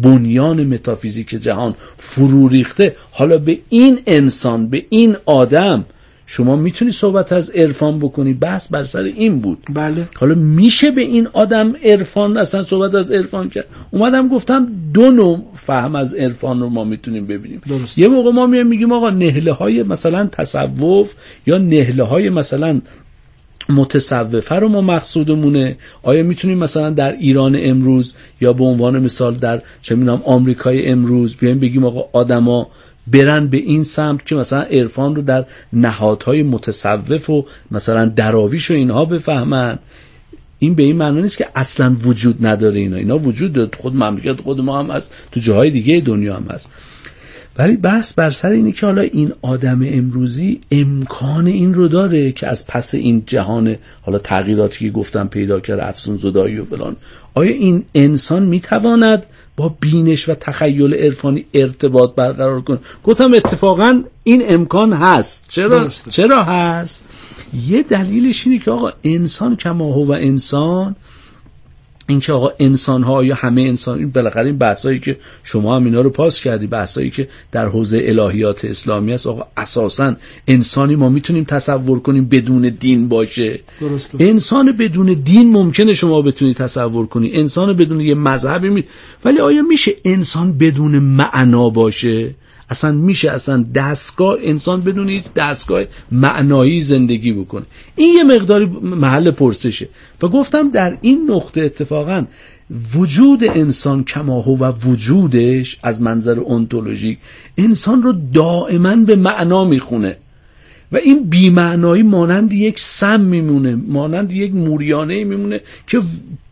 بنیان 0.01 0.63
متافیزیک 0.63 1.29
جهان 1.29 1.75
فرو 1.97 2.47
ریخته. 2.47 2.95
حالا 3.11 3.37
به 3.37 3.59
این 3.69 3.99
انسان 4.07 4.67
به 4.67 4.85
این 4.89 5.15
آدم 5.25 5.85
شما 6.33 6.55
می‌تونی 6.55 6.91
صحبت 6.91 7.31
از 7.31 7.49
عرفان 7.49 7.99
بکنی. 7.99 8.33
بحث 8.33 8.67
بر 8.67 8.83
سر 8.83 8.99
این 8.99 9.39
بود. 9.39 9.57
بله. 9.73 10.07
حالا 10.15 10.35
میشه 10.35 10.91
به 10.91 11.01
این 11.01 11.27
آدم 11.33 11.75
عرفان 11.83 12.37
اصلا 12.37 12.63
صحبت 12.63 12.95
از 12.95 13.11
عرفان 13.11 13.49
کرد؟ 13.49 13.65
اومدم 13.91 14.27
گفتم 14.27 14.67
دو 14.93 15.11
نوع 15.11 15.43
فهم 15.55 15.95
از 15.95 16.13
عرفان 16.13 16.59
رو 16.59 16.69
ما 16.69 16.83
می‌تونیم 16.83 17.27
ببینیم. 17.27 17.61
درست. 17.69 17.99
یه 17.99 18.07
موقع 18.07 18.31
ما 18.31 18.45
میایم 18.47 18.67
میگیم 18.67 18.91
آقا 18.91 19.09
نهله 19.09 19.51
های 19.51 19.83
مثلا 19.83 20.27
تصوف 20.27 21.13
یا 21.47 21.57
نهله 21.57 22.03
های 22.03 22.29
مثلا 22.29 22.81
متصوفه 23.69 24.55
رو 24.55 24.69
ما 24.69 24.81
مقصودمونه. 24.81 25.77
آیا 26.03 26.23
می‌تونیم 26.23 26.57
مثلا 26.57 26.89
در 26.89 27.11
ایران 27.11 27.57
امروز 27.59 28.15
یا 28.41 28.53
به 28.53 28.63
عنوان 28.63 28.99
مثال 28.99 29.33
در 29.33 29.61
چه 29.81 29.95
می‌دونم 29.95 30.21
آمریکای 30.25 30.87
امروز 30.87 31.35
بیایم 31.35 31.59
بگیم 31.59 31.85
آقا 31.85 32.19
آدما 32.19 32.67
برن 33.07 33.47
به 33.47 33.57
این 33.57 33.83
سمت 33.83 34.25
که 34.25 34.35
مثلا 34.35 34.61
عرفان 34.61 35.15
رو 35.15 35.21
در 35.21 35.45
نهادهای 35.73 36.43
متصوف 36.43 37.29
و 37.29 37.45
مثلا 37.71 38.05
دراویش 38.05 38.71
و 38.71 38.73
اینها 38.73 39.05
بفهمن. 39.05 39.79
این 40.59 40.75
به 40.75 40.83
این 40.83 40.95
معنی 40.95 41.21
نیست 41.21 41.37
که 41.37 41.47
اصلا 41.55 41.95
وجود 42.03 42.45
نداره 42.45 42.79
اینا. 42.79 42.97
اینا 42.97 43.17
وجود 43.17 43.53
داره. 43.53 43.69
خود 43.79 43.95
مملکت 43.95 44.41
خود 44.41 44.59
ما 44.59 44.79
هم 44.79 44.91
هست. 44.91 45.13
تو 45.31 45.39
جاهای 45.39 45.69
دیگه 45.69 45.99
دنیا 45.99 46.35
هم 46.35 46.45
هست. 46.49 46.69
ولی 47.57 47.75
بحث 47.75 48.13
بر 48.13 48.31
سر 48.31 48.49
اینه 48.49 48.71
که 48.71 48.85
حالا 48.85 49.01
این 49.01 49.31
آدم 49.41 49.81
امروزی 49.85 50.59
امکان 50.71 51.47
این 51.47 51.73
رو 51.73 51.87
داره 51.87 52.31
که 52.31 52.47
از 52.47 52.67
پس 52.67 52.95
این 52.95 53.23
جهان 53.25 53.75
حالا 54.01 54.19
تغییراتی 54.19 54.85
که 54.85 54.91
گفتم 54.91 55.27
پیدا 55.27 55.59
کرده 55.59 55.87
افسون 55.87 56.17
زدایی 56.17 56.57
و 56.57 56.65
فلان. 56.65 56.95
آیا 57.33 57.51
این 57.51 57.83
انسان 57.95 58.43
می‌تواند 58.43 59.25
با 59.57 59.75
بینش 59.79 60.29
و 60.29 60.35
تخیل 60.35 60.93
عرفانی 60.93 61.45
ارتباط 61.53 62.15
برقرار 62.15 62.61
کنه؟ 62.61 62.79
گفتم 63.03 63.33
اتفاقا 63.33 64.03
این 64.23 64.43
امکان 64.47 64.93
هست. 64.93 65.45
چرا؟ 65.47 65.79
درسته. 65.79 66.11
چرا 66.11 66.43
هست؟ 66.43 67.03
یه 67.67 67.83
دلیلش 67.83 68.47
اینه 68.47 68.59
که 68.59 68.71
آقا 68.71 68.91
انسان 69.03 69.55
کما 69.55 69.93
هو 69.93 70.05
و 70.05 70.11
انسان 70.11 70.95
اینکه 72.07 72.33
آقا 72.33 72.51
انسان 72.59 73.03
ها 73.03 73.23
یا 73.23 73.35
همه 73.35 73.61
انسان 73.61 73.97
این 73.97 74.11
بالاخره 74.11 74.45
این 74.45 74.57
بحثایی 74.57 74.99
که 74.99 75.17
شما 75.43 75.75
هم 75.75 75.85
اینا 75.85 76.01
رو 76.01 76.09
پاس 76.09 76.41
کردی 76.41 76.67
بحثایی 76.67 77.09
که 77.09 77.27
در 77.51 77.67
حوزه 77.67 78.01
الهیات 78.05 78.65
اسلامی 78.65 79.13
است 79.13 79.27
آقا 79.27 79.45
اساسا 79.57 80.15
انسانی 80.47 80.95
ما 80.95 81.09
می‌تونیم 81.09 81.43
تصور 81.43 81.99
کنیم 81.99 82.25
بدون 82.25 82.61
دین 82.69 83.07
باشه. 83.07 83.59
درسته. 83.81 84.23
انسان 84.23 84.71
بدون 84.71 85.13
دین 85.13 85.51
ممکنه 85.51 85.93
شما 85.93 86.21
بتونی 86.21 86.53
تصور 86.53 87.05
کنی. 87.05 87.31
انسان 87.33 87.73
بدون 87.73 88.01
یه 88.01 88.15
مذهبی 88.15 88.69
می... 88.69 88.83
ولی 89.25 89.39
آیا 89.39 89.61
میشه 89.61 89.91
انسان 90.05 90.57
بدون 90.57 90.99
معنا 90.99 91.69
باشه؟ 91.69 92.35
اصلا 92.71 92.91
میشه 92.91 93.31
اصلا 93.31 93.65
دستگاه 93.75 94.37
انسان 94.41 94.81
بدون 94.81 95.09
هیچ 95.09 95.23
دستگاه 95.35 95.83
معنایی 96.11 96.81
زندگی 96.81 97.33
بکنه. 97.33 97.65
این 97.95 98.15
یه 98.15 98.23
مقداری 98.23 98.65
محل 98.81 99.31
پرسشه. 99.31 99.89
و 100.21 100.27
گفتم 100.27 100.71
در 100.71 100.97
این 101.01 101.31
نقطه 101.31 101.61
اتفاقا 101.61 102.25
وجود 102.95 103.43
انسان 103.43 104.03
کما 104.03 104.41
هو 104.41 104.57
و 104.57 104.71
وجودش 104.85 105.79
از 105.83 106.01
منظر 106.01 106.39
اونتولوژیک 106.39 107.17
انسان 107.57 108.03
رو 108.03 108.13
دائما 108.33 108.95
به 108.95 109.15
معنا 109.15 109.65
می‌خونه. 109.65 110.17
و 110.91 110.97
این 110.97 111.23
بیمعنایی 111.23 112.03
مانند 112.03 112.53
یک 112.53 112.79
سم 112.79 113.21
میمونه 113.21 113.75
مانند 113.75 114.31
یک 114.31 114.53
موریانه 114.53 115.23
میمونه 115.23 115.61
که 115.87 116.01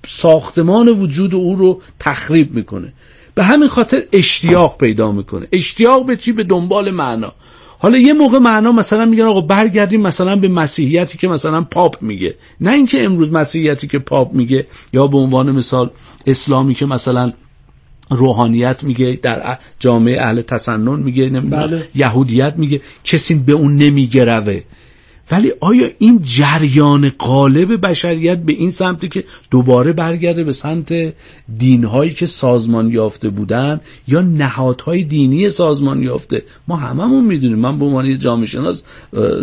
ساختمان 0.08 0.88
وجود 0.88 1.36
او 1.36 1.56
رو 1.56 1.82
تخریب 2.00 2.56
می‌کنه. 2.56 2.94
به 3.40 3.46
همین 3.46 3.68
خاطر 3.68 4.04
اشتیاق 4.12 4.78
پیدا 4.78 5.12
می‌کنه. 5.12 5.48
اشتیاق 5.52 6.06
به 6.06 6.18
چی؟ 6.18 6.32
به 6.32 6.44
دنبال 6.44 6.92
معنا. 6.92 7.32
حالا 7.80 7.98
یه 7.98 8.14
موقع 8.14 8.40
معنا 8.40 8.72
مثلا 8.72 9.06
میگن 9.06 9.24
آقا 9.24 9.42
برگردیم 9.42 10.02
مثلا 10.02 10.36
به 10.36 10.48
مسیحیتی 10.48 11.18
که 11.18 11.28
مثلا 11.28 11.62
پاپ 11.62 12.02
میگه. 12.02 12.36
نه 12.62 12.72
اینکه 12.72 13.04
امروز 13.04 13.32
مسیحیتی 13.32 13.88
که 13.88 14.00
پاپ 14.00 14.34
میگه 14.34 14.68
یا 14.94 15.08
به 15.08 15.18
عنوان 15.18 15.52
مثال 15.52 15.90
اسلامی 16.28 16.74
که 16.74 16.86
مثلا 16.86 17.34
روحانیت 18.10 18.84
میگه 18.84 19.20
در 19.22 19.58
جامعه 19.80 20.22
اهل 20.22 20.42
تسنن 20.42 21.00
میگه 21.00 21.30
بله. 21.30 21.88
یهودیت 21.96 22.54
میگه. 22.58 22.82
کسی 23.04 23.36
به 23.36 23.54
اون 23.54 23.76
نمیگروه. 23.76 24.62
ولی 25.32 25.52
آیا 25.60 25.90
این 26.00 26.20
جریان 26.24 27.12
قالب 27.18 27.88
بشریت 27.88 28.38
به 28.38 28.54
این 28.54 28.72
سمتی 28.72 29.10
که 29.10 29.24
دوباره 29.52 29.94
برگرده 29.94 30.44
به 30.44 30.52
سمت 30.52 31.14
دینهایی 31.58 32.14
که 32.14 32.26
سازمان 32.26 32.92
یافته 32.92 33.30
بودن 33.30 33.82
یا 34.08 34.22
نهادهای 34.22 35.04
دینی 35.04 35.50
سازمان 35.50 36.04
یافته؟ 36.04 36.44
ما 36.68 36.76
هممون 36.76 37.26
می‌دونیم. 37.26 37.60
من 37.60 37.80
به 37.80 37.86
عنوان 37.86 38.06
یه 38.06 38.18
جامعه 38.18 38.46
شناس 38.46 38.84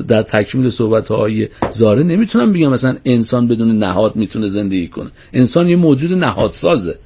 در 0.09 0.23
تکمیل 0.23 0.69
صحبت 0.69 1.09
های 1.09 1.49
زاره 1.71 2.03
نمی‌تونم 2.03 2.53
بگم 2.53 2.71
مثلا 2.71 2.97
انسان 3.05 3.49
بدون 3.49 3.79
نهاد 3.79 4.17
می‌تونه 4.17 4.49
زندگی 4.49 4.89
کنه. 4.89 5.11
انسان 5.33 5.69
یه 5.69 5.77
موجود 5.77 6.13
نهادسازه. 6.13 6.99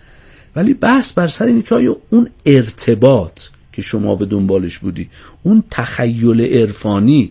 ولی 0.57 0.75
بحث 0.75 1.13
بر 1.13 1.27
سر 1.27 1.45
اینه 1.45 1.63
که 1.63 1.75
آیا 1.75 1.97
اون 2.11 2.31
ارتباط 2.47 3.41
که 3.73 3.83
شما 3.83 4.15
به 4.15 4.27
دنبالش 4.27 4.79
بودی 4.79 5.09
اون 5.43 5.63
تخیل 5.71 6.41
عرفانی 6.41 7.31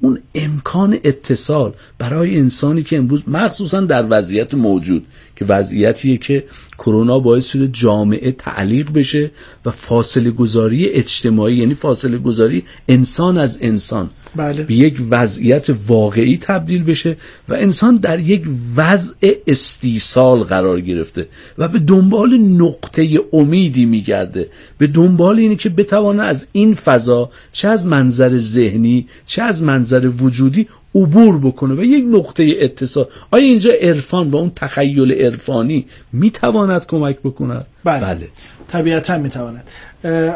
اون 0.00 0.18
امکان 0.34 0.98
اتصال 1.04 1.72
برای 1.98 2.36
انسانی 2.38 2.82
که 2.82 2.98
امروز 2.98 3.28
مخصوصا 3.28 3.80
در 3.80 4.06
وضعیت 4.10 4.54
موجود 4.54 5.06
که 5.36 5.44
وضعیتیه 5.44 6.16
که 6.16 6.44
کرونا 6.78 7.18
باعث 7.18 7.46
شده 7.46 7.68
جامعه 7.68 8.32
تعلیق 8.32 8.92
بشه 8.92 9.30
و 9.64 9.70
فاصله 9.70 10.30
گذاری 10.30 10.88
اجتماعی 10.88 11.56
یعنی 11.56 11.74
فاصله 11.74 12.18
گذاری 12.18 12.64
انسان 12.88 13.38
از 13.38 13.58
انسان. 13.62 14.10
بله. 14.36 14.62
به 14.62 14.74
یک 14.74 15.02
وضعیت 15.10 15.66
واقعی 15.86 16.38
تبدیل 16.42 16.84
بشه 16.84 17.16
و 17.48 17.54
انسان 17.54 17.94
در 17.94 18.20
یک 18.20 18.42
وضع 18.76 19.32
استیصال 19.46 20.42
قرار 20.42 20.80
گرفته 20.80 21.26
و 21.58 21.68
به 21.68 21.78
دنبال 21.78 22.38
نقطه 22.38 23.18
امیدی 23.32 23.84
میگرده 23.84 24.48
به 24.78 24.86
دنبال 24.86 25.38
اینه 25.38 25.56
که 25.56 25.68
بتوانه 25.68 26.22
از 26.22 26.46
این 26.52 26.74
فضا 26.74 27.30
چه 27.52 27.68
از 27.68 27.86
منظر 27.86 28.38
ذهنی 28.38 29.06
چه 29.26 29.42
از 29.42 29.62
منظر 29.62 30.10
وجودی 30.20 30.66
عبور 30.94 31.38
بکنه 31.38 31.74
و 31.74 31.84
یک 31.84 32.04
نقطه 32.08 32.52
اتصال 32.60 33.06
آیا 33.30 33.44
اینجا 33.44 33.70
عرفان 33.80 34.30
و 34.30 34.36
اون 34.36 34.52
تخیل 34.56 35.12
عرفانی 35.12 35.86
می‌تواند 36.12 36.86
کمک 36.86 37.18
بکند 37.18 37.66
بله, 37.84 38.00
بله. 38.00 38.28
طبیعتا 38.70 39.18
می‌تواند. 39.18 39.64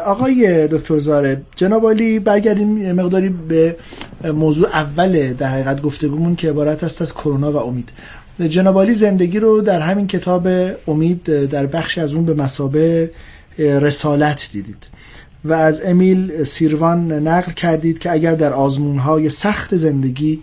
آقای 0.05 0.67
دکتر 0.67 0.97
زاره 0.97 1.41
جناب 1.55 1.83
عالی 1.83 2.19
برگردیم 2.19 2.91
مقداری 2.91 3.29
به 3.29 3.75
موضوع 4.23 4.67
اول 4.67 5.33
در 5.33 5.47
حقیقت 5.47 5.81
گفتگومون 5.81 6.35
که 6.35 6.49
عبارت 6.49 6.83
است 6.83 7.01
از 7.01 7.13
کرونا 7.13 7.51
و 7.51 7.57
امید. 7.57 7.89
جناب 8.49 8.75
عالی 8.75 8.93
زندگی 8.93 9.39
رو 9.39 9.61
در 9.61 9.79
همین 9.79 10.07
کتاب 10.07 10.47
امید 10.87 11.23
در 11.23 11.65
بخشی 11.65 12.01
از 12.01 12.13
اون 12.13 12.25
به 12.25 12.33
مسابه 12.33 13.11
رسالت 13.59 14.49
دیدید 14.51 14.87
و 15.45 15.53
از 15.53 15.81
امیل 15.85 16.43
سیروان 16.43 17.11
نقل 17.11 17.51
کردید 17.51 17.99
که 17.99 18.11
اگر 18.11 18.35
در 18.35 18.53
آزمونهای 18.53 19.29
سخت 19.29 19.75
زندگی 19.75 20.41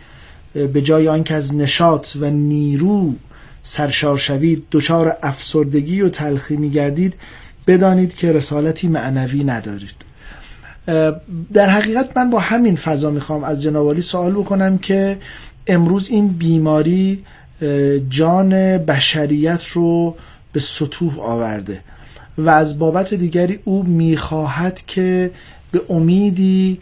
به 0.72 0.82
جای 0.82 1.08
آنکه 1.08 1.34
از 1.34 1.54
نشاط 1.54 2.08
و 2.20 2.30
نیرو 2.30 3.14
سرشار 3.62 4.18
شوید 4.18 4.64
دچار 4.70 5.16
افسردگی 5.22 6.00
و 6.00 6.08
تلخی 6.08 6.56
می 6.56 6.70
گردید 6.70 7.14
بدانید 7.66 8.14
که 8.14 8.32
رسالتی 8.32 8.88
معنوی 8.88 9.44
ندارید. 9.44 10.04
در 11.52 11.70
حقیقت 11.70 12.16
من 12.16 12.30
با 12.30 12.38
همین 12.38 12.76
فضا 12.76 13.10
می‌خوام 13.10 13.44
از 13.44 13.62
جناب 13.62 14.00
سوال 14.00 14.32
بکنم 14.32 14.78
که 14.78 15.18
امروز 15.66 16.10
این 16.10 16.28
بیماری 16.28 17.24
جان 18.08 18.50
بشریت 18.78 19.66
رو 19.66 20.16
به 20.52 20.60
سطوح 20.60 21.20
آورده 21.20 21.80
و 22.38 22.50
از 22.50 22.78
بابت 22.78 23.14
دیگری 23.14 23.58
او 23.64 23.82
می‌خواهد 23.82 24.82
که 24.86 25.30
به 25.72 25.80
امیدی 25.90 26.78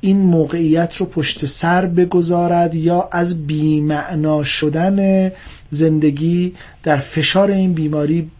این 0.00 0.18
موقعیت 0.18 0.96
رو 0.96 1.06
پشت 1.06 1.46
سر 1.46 1.86
بگذارد 1.86 2.74
یا 2.74 3.08
از 3.12 3.46
بیمعنا 3.46 4.42
شدن 4.44 5.30
زندگی 5.70 6.54
در 6.82 6.96
فشار 6.96 7.50
این 7.50 7.72
بیماری 7.72 8.30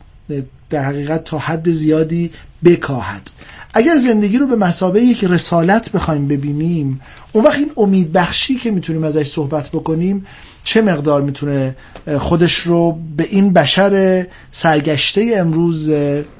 در 0.70 0.82
حقیقت 0.82 1.24
تا 1.24 1.38
حد 1.38 1.70
زیادی 1.70 2.30
بکاهد. 2.64 3.30
اگر 3.74 3.96
زندگی 3.96 4.38
رو 4.38 4.46
به 4.46 4.56
مسابقه 4.56 5.00
یک 5.00 5.24
رسالت 5.24 5.92
بخوایم 5.92 6.28
ببینیم 6.28 7.00
اون 7.32 7.44
وقت 7.44 7.58
این 7.58 7.72
امید 7.76 8.12
بخشی 8.12 8.54
که 8.54 8.70
می‌تونیم 8.70 9.04
ازش 9.04 9.26
صحبت 9.26 9.70
بکنیم 9.70 10.26
چه 10.64 10.82
مقدار 10.82 11.22
می‌تونه 11.22 11.76
خودش 12.18 12.58
رو 12.58 12.98
به 13.16 13.24
این 13.30 13.52
بشر 13.52 14.26
سرگشته 14.50 15.32
امروز 15.36 15.92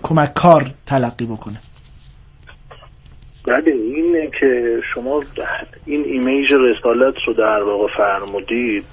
کمک 0.03 0.35
کار 0.35 0.71
تلقی 0.87 1.27
بکنه؟ 1.27 1.57
بله 3.45 3.71
اینه 3.71 4.31
که 4.41 4.81
شما 4.95 5.23
این 5.87 6.05
ایمیج 6.05 6.53
رسالت 6.53 7.15
رو 7.27 7.35
در 7.35 7.63
واقع 7.63 7.87
فرمودید. 7.97 8.85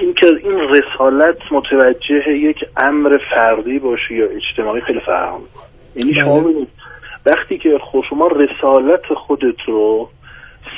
این 0.00 0.14
که 0.14 0.26
این 0.26 0.58
رسالت 0.58 1.36
متوجه 1.50 2.32
یک 2.32 2.56
امر 2.82 3.18
فردی 3.34 3.78
باشه 3.78 4.14
یا 4.14 4.26
اجتماعی 4.26 4.80
خیلی 4.80 5.00
فرق 5.00 5.40
یعنی 5.96 6.14
شما 6.14 6.40
بله. 6.40 6.44
ببینید 6.44 6.68
وقتی 7.26 7.58
که 7.58 7.78
شما 8.10 8.26
رسالت 8.26 9.14
خودت 9.14 9.60
رو 9.66 10.08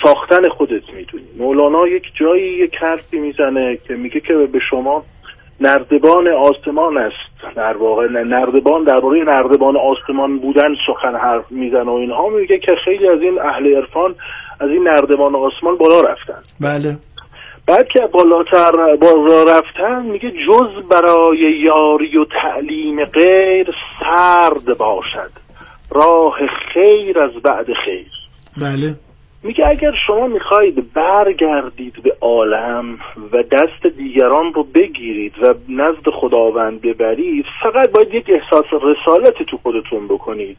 ساختن 0.03 0.49
خودت 0.49 0.83
می‌دونی. 0.97 1.25
مولانا 1.39 1.89
یک 1.89 2.03
جایی 2.15 2.43
یک 2.43 2.77
حرفی 2.77 3.19
می‌زنه 3.19 3.79
که 3.89 3.95
میگه 3.95 4.21
که 4.21 4.35
به 4.35 4.59
شما 4.71 5.05
نردبان 5.61 6.29
آسمان 6.29 6.99
است. 6.99 7.55
در 7.57 7.77
واقع 7.77 8.09
نردبان 8.09 8.85
درباره 8.85 9.25
نردبان 9.25 9.77
آسمان 9.77 10.39
بودن 10.39 10.75
سخن 10.87 11.17
حرف 11.17 11.53
می‌زنه 11.53 11.91
و 11.91 11.91
اینها. 11.91 12.29
میگه 12.29 12.59
که 12.59 12.73
خیلی 12.85 13.09
از 13.09 13.21
این 13.23 13.39
اهل 13.39 13.77
عرفان 13.77 14.15
از 14.61 14.71
این 14.71 14.89
نردبان 14.89 15.35
آسمان 15.35 15.77
بالا 15.77 16.01
رفتن. 16.01 16.43
بله. 16.61 16.97
بعد 17.67 17.89
که 17.89 18.01
بالاتر 18.13 18.97
بالا 18.97 19.43
رفتن 19.43 20.03
میگه 20.03 20.31
جز 20.31 20.89
برای 20.91 21.39
یاری 21.39 22.19
و 22.19 22.25
تعلیم 22.25 23.05
غیر 23.05 23.75
سرد 24.01 24.79
باشد. 24.79 25.31
راه 25.91 26.39
خیر 26.73 27.19
از 27.19 27.33
بعد 27.33 27.67
خیر. 27.85 28.07
بله. 28.57 28.95
میگه 29.43 29.69
اگر 29.69 29.93
شما 30.07 30.27
می‌خواهید 30.27 30.93
برگردید 30.93 32.03
به 32.03 32.17
عالم 32.21 32.99
و 33.33 33.43
دست 33.43 33.97
دیگران 33.97 34.55
رو 34.55 34.63
بگیرید 34.63 35.35
و 35.43 35.55
نزد 35.69 36.11
خداوند 36.13 36.81
ببرید 36.81 37.45
فقط 37.63 37.91
باید 37.91 38.15
یک 38.15 38.27
احساس 38.29 38.83
رسالتی 38.83 39.45
تو 39.45 39.57
خودتون 39.57 40.09
بکنید. 40.09 40.57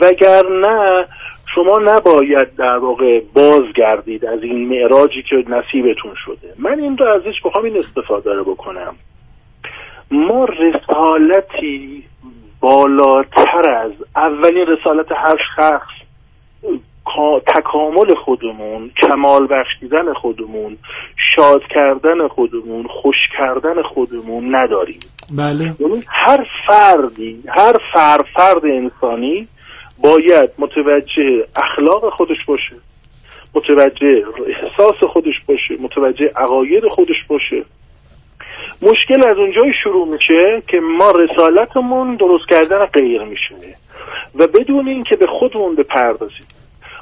وگرنه 0.00 1.06
شما 1.54 1.78
نباید 1.78 2.56
در 2.56 2.76
واقع 2.78 3.20
بازگردید 3.34 4.24
از 4.24 4.42
این 4.42 4.68
معراجی 4.68 5.22
که 5.22 5.36
نصیبتون 5.36 6.14
شده. 6.24 6.54
من 6.58 6.80
این 6.80 6.98
رو 6.98 7.06
ازش 7.06 7.42
بخوام 7.44 7.64
این 7.64 7.76
استفاده 7.76 8.32
رو 8.32 8.44
بکنم. 8.44 8.94
ما 10.10 10.44
رسالتی 10.44 12.04
بالاتر 12.60 13.70
از 13.70 13.92
اولین 14.16 14.66
رسالت 14.66 15.12
هر 15.12 15.36
شخص 15.56 15.98
تکامل 17.46 18.14
خودمون 18.14 18.90
کمال 19.02 19.46
بخشیدن 19.50 20.12
خودمون 20.12 20.76
شاد 21.36 21.62
کردن 21.74 22.28
خودمون 22.28 22.86
خوش 22.86 23.16
کردن 23.38 23.82
خودمون 23.82 24.54
نداریم. 24.54 25.00
بله. 25.36 25.74
یعنی 25.80 26.02
هر 26.08 26.46
فردی 26.66 27.42
هر 27.48 27.76
فر 27.92 28.18
فرد 28.34 28.64
انسانی 28.64 29.48
باید 30.02 30.50
متوجه 30.58 31.46
اخلاق 31.56 32.08
خودش 32.12 32.44
باشه 32.46 32.76
متوجه 33.54 34.24
احساس 34.46 35.02
خودش 35.12 35.40
باشه 35.46 35.76
متوجه 35.80 36.30
عقاید 36.36 36.88
خودش 36.88 37.24
باشه. 37.28 37.64
مشکل 38.82 39.26
از 39.26 39.36
اونجای 39.36 39.72
شروع 39.82 40.08
میشه 40.08 40.62
که 40.68 40.80
ما 40.80 41.10
رسالتمون 41.10 42.16
درست 42.16 42.48
کردن 42.48 42.84
غیر 42.86 43.22
میشه 43.22 43.54
و 44.34 44.46
بدون 44.46 44.88
اینکه 44.88 45.16
به 45.16 45.26
خودمون 45.26 45.74
بپردازیم. 45.74 46.46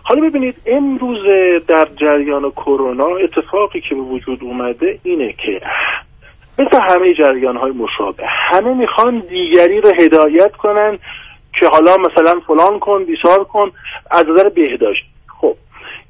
حالا 0.03 0.29
ببینید 0.29 0.55
امروز 0.67 1.25
در 1.69 1.89
جریان 1.97 2.51
کرونا 2.51 3.07
اتفاقی 3.07 3.81
که 3.81 3.95
به 3.95 4.01
وجود 4.01 4.45
اومده 4.45 4.99
اینه 5.03 5.33
که 5.33 5.61
مثل 6.59 6.81
همه 6.81 7.15
جریان 7.15 7.57
های 7.57 7.73
مشابه 7.73 8.25
همه 8.27 8.75
می‌خوان 8.75 9.19
دیگری 9.19 9.81
رو 9.81 9.93
هدایت 10.01 10.53
کنن 10.53 10.99
که 11.61 11.69
حالا 11.69 11.97
مثلا 11.97 12.41
فلان 12.47 12.79
کن 12.79 13.05
بیسار 13.05 13.45
کن 13.45 13.73
از 14.11 14.25
نظر 14.29 14.49
بهداشت. 14.49 15.05
خب 15.41 15.57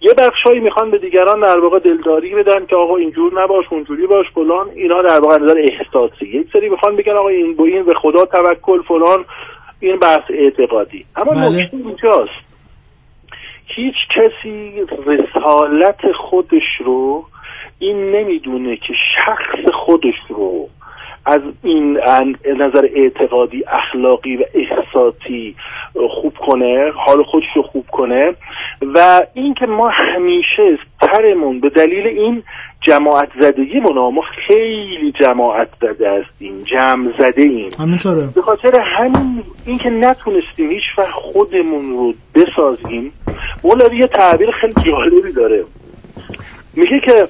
یه 0.00 0.12
بخشایی 0.18 0.60
می‌خوان 0.60 0.90
به 0.90 0.98
دیگران 0.98 1.40
در 1.40 1.58
واقع 1.58 1.78
دلداری 1.78 2.34
بدن 2.34 2.66
که 2.66 2.76
آقا 2.76 2.96
اینجور 2.96 3.42
نباش 3.42 3.64
اونجوری 3.70 4.06
باش 4.06 4.26
فلان 4.34 4.68
اینا 4.74 5.02
در 5.02 5.20
واقع 5.20 5.38
نظر 5.38 5.64
احساسی. 5.68 6.26
یک 6.26 6.46
سری 6.52 6.68
می‌خوان 6.68 6.96
بگن 6.96 7.12
آقا 7.12 7.28
این 7.28 7.56
با 7.56 7.64
این 7.64 7.82
به 7.82 7.94
خدا 7.94 8.24
توکل 8.24 8.82
فلان 8.82 9.24
این 9.80 9.96
بحث 9.96 10.30
اعتقادی. 10.30 11.04
اما 11.16 11.32
بله. 11.32 11.62
نکته 11.62 11.76
اینجاست. 11.76 12.46
هیچ 13.66 13.94
کسی 14.14 14.86
رسالت 15.06 16.12
خودش 16.12 16.80
رو 16.84 17.24
این 17.78 18.10
نمی‌دونه 18.10 18.76
که 18.76 18.94
شخص 19.16 19.72
خودش 19.72 20.14
رو 20.28 20.68
از 21.26 21.40
این 21.62 21.98
نظر 22.46 22.88
اعتقادی 22.94 23.64
اخلاقی 23.66 24.36
و 24.36 24.44
احساسی 24.54 25.56
خوب 26.22 26.34
کنه 26.46 26.92
حال 26.94 27.22
خودش 27.22 27.44
رو 27.56 27.62
خوب 27.62 27.86
کنه 27.92 28.34
و 28.94 29.22
اینکه 29.34 29.66
ما 29.66 29.88
همیشه 29.88 30.78
ترمون 31.00 31.60
به 31.60 31.68
دلیل 31.68 32.06
این 32.06 32.42
جماعت 32.80 33.28
زدگی 33.40 33.80
ما 33.80 34.22
خیلی 34.46 35.12
جماعت 35.20 35.68
زده 35.80 36.10
هستیم 36.10 36.62
جمع 36.62 37.12
زده 37.18 37.42
ایم. 37.42 37.68
همینطوره. 37.78 38.28
به 38.34 38.42
خاطر 38.42 38.80
همین 38.80 39.42
اینکه 39.66 39.90
نتونستیم 39.90 40.70
هیچ 40.70 40.98
وقت 40.98 41.10
خودمون 41.10 41.90
رو 41.90 42.14
بسازیم 42.34 43.12
مولا 43.64 43.94
یه 43.94 44.06
تعبیر 44.06 44.50
خیلی 44.50 44.74
جالبی 44.86 45.32
داره. 45.32 45.64
میگه 46.74 47.00
که 47.06 47.28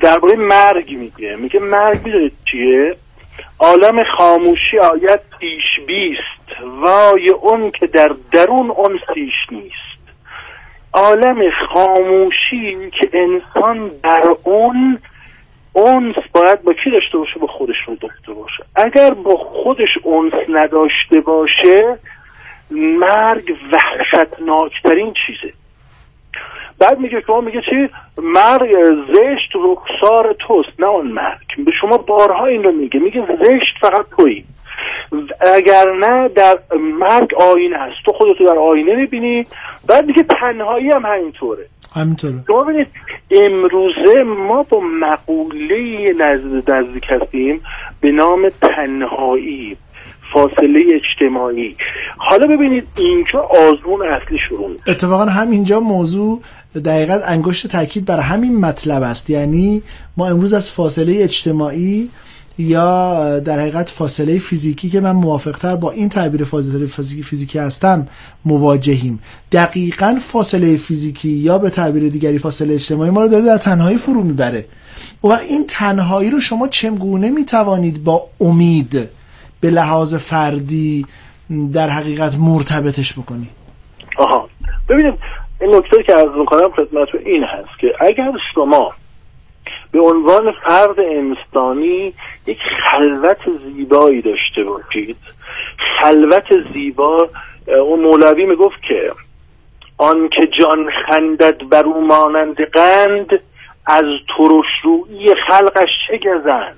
درباره 0.00 0.36
مرگ 0.36 0.96
میگه. 0.96 1.36
میگه 1.36 1.60
مرگ 1.60 2.06
می‌دونید 2.06 2.32
چیه؟ 2.50 2.96
عالم 3.60 4.04
خاموشی 4.18 4.78
آید 4.78 5.20
پیش 5.40 5.86
بیست. 5.86 6.62
وای 6.80 7.30
اون 7.30 7.70
که 7.70 7.86
در 7.86 8.10
درون 8.32 8.70
اون 8.70 9.00
سیش 9.14 9.34
نیست. 9.50 9.98
عالم 10.92 11.50
خاموشی 11.74 12.90
که 12.90 13.10
انسان 13.12 13.90
در 14.02 14.34
اون 14.44 14.98
اونس 15.72 16.16
باید 16.32 16.62
با 16.62 16.72
کی 16.72 16.90
داشته 16.90 17.18
باشه؟ 17.18 17.38
با 17.40 17.46
خودش 17.46 17.76
رو 17.86 17.94
داشته 17.94 18.32
باشه. 18.32 18.64
اگر 18.76 19.10
با 19.10 19.36
خودش 19.36 19.98
اونس 20.02 20.34
نداشته 20.48 21.20
باشه 21.20 21.98
مرگ 22.70 23.56
وحشتناکترین 23.72 25.14
چیزه. 25.26 25.54
بعد 26.78 26.98
میگه 26.98 27.22
شما 27.26 27.40
میگه 27.40 27.60
چی؟ 27.70 27.88
مرگ 28.22 28.70
زشت 29.08 29.52
رخسار 29.54 30.36
توست 30.38 30.80
نه 30.80 30.86
اون 30.86 31.06
مرگ. 31.06 31.64
به 31.64 31.72
شما 31.80 31.96
بارها 31.96 32.46
این 32.46 32.62
رو 32.62 32.72
میگه. 32.72 33.00
میگه 33.00 33.26
زشت 33.40 33.78
فقط 33.80 34.06
تویی. 34.16 34.44
اگر 35.54 35.84
نه 36.00 36.28
در 36.28 36.58
مرگ 37.00 37.34
آینه 37.34 37.76
هست. 37.78 37.96
تو 38.06 38.12
خودتو 38.12 38.44
در 38.44 38.58
آینه 38.58 38.94
می‌بینی. 38.94 39.46
بعد 39.88 40.06
میگه 40.06 40.22
تنهایی 40.22 40.90
هم 40.90 41.06
همینطوره. 41.06 41.66
همینطوره. 41.96 42.34
شما 42.46 42.64
ببینید 42.64 42.86
امروزه 43.30 44.22
ما 44.22 44.62
با 44.62 44.80
مقوله 44.80 46.12
نزد 46.12 46.70
نزدیک 46.70 47.04
هستیم 47.08 47.60
به 48.00 48.12
نام 48.12 48.48
تنهایی 48.48 49.76
فاصله 50.32 50.82
اجتماعی. 50.94 51.76
حالا 52.18 52.46
ببینید 52.46 52.84
اینجا 52.98 53.40
آزمون 53.40 54.08
اصلی 54.08 54.38
شروع 54.48 54.70
اتفاقا 54.88 55.24
همینجا 55.24 55.80
موضوع 55.80 56.40
دقیقا 56.74 57.20
انگشت 57.24 57.66
تاکید 57.66 58.04
بر 58.04 58.20
همین 58.20 58.60
مطلب 58.60 59.02
است. 59.02 59.30
یعنی 59.30 59.82
ما 60.16 60.26
امروز 60.28 60.52
از 60.52 60.70
فاصله 60.70 61.16
اجتماعی 61.22 62.10
یا 62.58 63.38
در 63.38 63.60
حقیقت 63.60 63.90
فاصله 63.90 64.38
فیزیکی 64.38 64.90
که 64.90 65.00
من 65.00 65.12
موافقتر 65.12 65.76
با 65.76 65.90
این 65.90 66.08
تعبیر 66.08 66.44
فاصله 66.44 66.86
فیزیکی 66.86 67.22
فیزیکی 67.22 67.58
هستم 67.58 68.06
مواجهیم. 68.44 69.18
دقیقا 69.52 70.18
فاصله 70.20 70.76
فیزیکی 70.76 71.28
یا 71.28 71.58
به 71.58 71.70
تعبیر 71.70 72.08
دیگری 72.08 72.38
فاصله 72.38 72.74
اجتماعی 72.74 73.10
ما 73.10 73.20
رو 73.20 73.28
داره 73.28 73.44
در 73.44 73.56
تنهایی 73.56 73.98
فرو 73.98 74.22
می‌بره. 74.22 74.66
و 75.22 75.32
این 75.32 75.64
تنهایی 75.68 76.30
رو 76.30 76.40
شما 76.40 76.68
چگونه 76.68 77.30
می‌توانید 77.30 78.04
با 78.04 78.26
امید 78.40 79.08
به 79.60 79.70
لحاظ 79.70 80.14
فردی 80.14 81.06
در 81.72 81.90
حقیقت 81.90 82.38
مرتبطش 82.38 83.12
بکنی؟ 83.12 83.48
آها. 84.18 84.48
ببینید 84.88 85.14
این 85.60 85.74
نکته 85.74 86.02
که 86.02 86.18
از 86.18 86.28
می‌کنم 86.36 86.70
خدمتتون 86.70 87.20
این 87.24 87.44
هست 87.44 87.78
که 87.80 87.94
اگر 88.00 88.32
شما 88.54 88.92
به 89.92 90.00
عنوان 90.00 90.52
فرد 90.52 91.00
انسانی 91.00 92.14
یک 92.46 92.62
خلوت 92.90 93.38
زیبایی 93.64 94.22
داشته 94.22 94.64
باشید 94.64 95.16
خلوت 96.02 96.72
زیبا 96.72 97.28
اون 97.66 98.00
مولوی 98.00 98.44
می‌گفت 98.44 98.82
که 98.88 99.12
آن 99.98 100.28
که 100.28 100.48
جان 100.60 100.90
خندد 101.06 101.68
بر 101.68 101.84
او 101.84 102.06
مانند 102.06 102.56
قند 102.60 103.40
از 103.86 104.04
ترش 104.36 104.66
روی 104.84 105.34
خلقش 105.48 105.90
چه 106.08 106.18
گزند؟ 106.18 106.76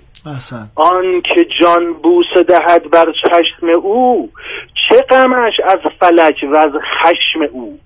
آن 0.75 1.23
که 1.23 1.47
جان 1.61 1.93
بوسه 1.93 2.43
دهد 2.43 2.90
بر 2.90 3.12
چشم 3.23 3.69
او 3.83 4.31
چه 4.88 4.97
غمش 5.11 5.53
از 5.64 5.79
فلک 6.01 6.37
و 6.53 6.57
از 6.57 6.73
خشم 6.73 7.43
او؟ 7.53 7.79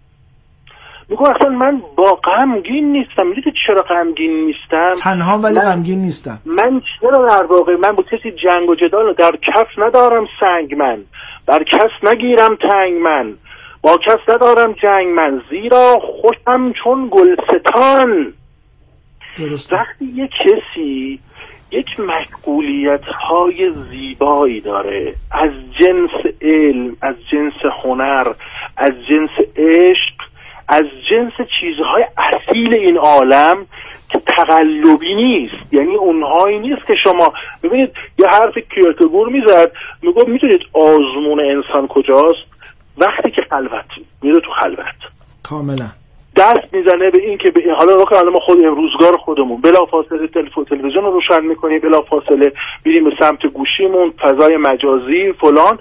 میگو 1.08 1.24
اصلا 1.30 1.48
من 1.48 1.82
با 1.96 2.10
غمگین 2.24 2.92
نیستم. 2.92 3.26
می‌دونی 3.26 3.56
چرا 3.66 3.82
غمگین 3.82 4.46
نیستم؟ 4.46 4.94
تنها 5.02 5.38
ولی 5.38 5.60
غمگین 5.60 5.98
نیستم. 5.98 6.38
من 6.46 6.80
چرا 7.00 7.28
در 7.28 7.44
واقع 7.44 7.76
من 7.76 7.92
با 7.92 8.02
کسی 8.02 8.30
جنگ 8.30 8.68
و 8.68 8.74
جدال 8.74 9.12
در 9.12 9.30
کف 9.30 9.78
ندارم 9.78 10.26
سنگ 10.40 10.74
من. 10.74 11.04
بر 11.46 11.64
کس 11.64 12.08
نگیرم 12.12 12.56
تنگ 12.70 12.94
من. 13.02 13.34
با 13.82 13.98
کس 14.06 14.34
ندارم 14.34 14.72
جنگ 14.72 15.06
من. 15.06 15.42
زیرا 15.50 15.94
خوشم 16.00 16.72
چون 16.84 17.10
گلستان. 17.10 18.32
درسته. 19.38 19.76
وقتی 19.76 20.04
یک 20.04 20.30
کسی 20.30 21.20
یک 21.70 22.00
مشغولیت 22.00 23.04
های 23.04 23.72
زیبایی 23.90 24.60
داره 24.60 25.14
از 25.32 25.50
جنس 25.80 26.34
علم 26.42 26.96
از 27.02 27.14
جنس 27.32 27.72
هنر 27.84 28.26
از 28.76 28.92
جنس 29.10 29.30
عشق 29.56 30.33
از 30.68 30.84
جنس 31.10 31.32
چیزهای 31.60 32.04
اصیل 32.16 32.76
این 32.76 32.96
عالم 32.96 33.66
که 34.10 34.20
تقلبی 34.36 35.14
نیست. 35.14 35.72
یعنی 35.72 35.94
اونهایی 35.94 36.58
نیست 36.58 36.86
که 36.86 36.94
شما 36.94 37.32
ببینید 37.62 37.90
یه 38.18 38.26
حرف 38.26 38.58
کیرکگور 38.74 39.28
می‌زد 39.28 39.72
می‌گفت 40.02 40.28
می‌دونید 40.28 40.60
آزمون 40.72 41.40
انسان 41.40 41.86
کجاست؟ 41.86 42.44
وقتی 42.98 43.30
که 43.30 43.42
خلوت 43.50 43.84
میره 44.22 44.40
تو 44.40 44.50
خلوت. 44.62 44.96
کاملا. 45.42 45.86
دست 46.36 46.74
می‌زنه 46.74 47.10
به 47.10 47.22
این 47.22 47.38
که 47.38 47.50
به 47.50 47.62
حالا 47.78 48.04
که 48.04 48.14
حالا 48.14 48.30
ما 48.30 48.38
خود 48.40 48.64
روزگار 48.64 49.16
خودمون 49.16 49.60
بلا 49.60 49.84
فاصله 49.84 50.26
تلفن 50.26 50.64
تلویزیون 50.64 51.04
رو 51.04 51.10
روشن 51.10 51.44
می‌کنیم 51.44 51.80
بلا 51.80 52.00
فاصله 52.02 52.52
میریم 52.84 53.04
به 53.04 53.10
سمت 53.20 53.46
گوشیمون 53.46 54.10
فضای 54.10 54.56
مجازی 54.56 55.32
فلان. 55.32 55.78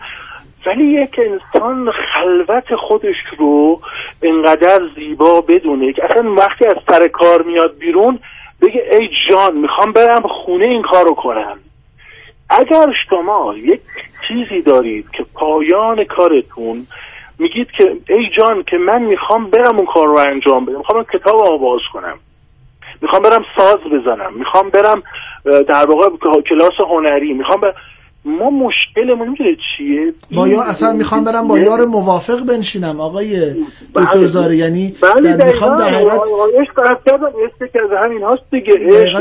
ولی 0.65 0.83
یک 0.83 1.19
انسان 1.19 1.91
خلوت 1.91 2.75
خودش 2.75 3.15
رو 3.37 3.81
انقدر 4.21 4.81
زیبا 4.95 5.41
بدونه 5.41 5.93
که 5.93 6.05
اصلا 6.05 6.33
وقتی 6.33 6.65
از 6.67 6.75
سر 6.87 7.07
کار 7.07 7.41
میاد 7.41 7.77
بیرون 7.77 8.19
بگه 8.61 8.83
ای 8.91 9.09
جان 9.29 9.57
می‌خوام 9.57 9.91
برم 9.91 10.21
خونه 10.21 10.65
این 10.65 10.81
کار 10.81 11.05
رو 11.05 11.13
کنم. 11.15 11.57
اگر 12.49 12.93
شما 13.09 13.53
یک 13.57 13.81
چیزی 14.27 14.61
دارید 14.61 15.09
که 15.11 15.25
پایان 15.33 16.03
کارتون 16.03 16.87
میگید 17.39 17.71
که 17.71 17.97
ای 18.09 18.29
جان 18.29 18.63
که 18.63 18.77
من 18.77 19.01
می‌خوام 19.01 19.49
برم 19.49 19.77
اون 19.77 19.85
کار 19.85 20.07
رو 20.07 20.17
انجام 20.17 20.65
بدم 20.65 20.77
می‌خوام 20.77 21.05
کتاب 21.13 21.41
آواز 21.51 21.81
کنم 21.93 22.19
می‌خوام 23.01 23.21
برم 23.21 23.45
ساز 23.57 23.79
بزنم 23.79 24.33
می‌خوام 24.33 24.69
برم 24.69 25.03
در 25.45 25.85
واقع 25.85 26.09
کلاس 26.41 26.79
هنری 26.79 27.33
می‌خوام 27.33 27.61
بر... 27.61 27.73
ما 28.25 28.49
مشکلمون 28.49 29.29
می‌دونید 29.29 29.57
چیه؟ 29.77 30.13
با 30.35 30.47
یا 30.47 30.63
اصلا 30.63 30.93
می‌خوام 30.93 31.23
برم 31.23 31.47
با 31.47 31.59
یار 31.59 31.85
موافق 31.85 32.45
بنشینم 32.45 32.99
آقای 32.99 33.39
بله. 33.39 34.05
دکتر 34.05 34.25
زاره. 34.25 34.57
یعنی 34.57 34.95
بله 35.01 35.37
در 35.37 35.45
می‌خوام 35.45 35.77
در. 35.77 35.89
حقیقت 35.89 36.21
عشق 36.61 36.79
از 37.75 38.05
همین 38.05 38.23
هاست 38.23 38.43
دیگه. 38.51 38.73
عشق 38.81 39.15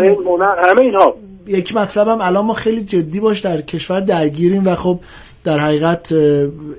همه 0.69 0.81
اینها. 0.81 1.15
یک 1.47 1.77
مطلبم 1.77 2.19
الان 2.21 2.45
ما 2.45 2.55
خیلی 2.55 2.81
جدی 2.81 3.21
باش 3.21 3.41
در 3.41 3.61
کشور 3.61 4.01
درگیریم 4.01 4.67
و 4.67 4.75
خب 4.75 4.99
در 5.45 5.59
حقیقت 5.59 6.13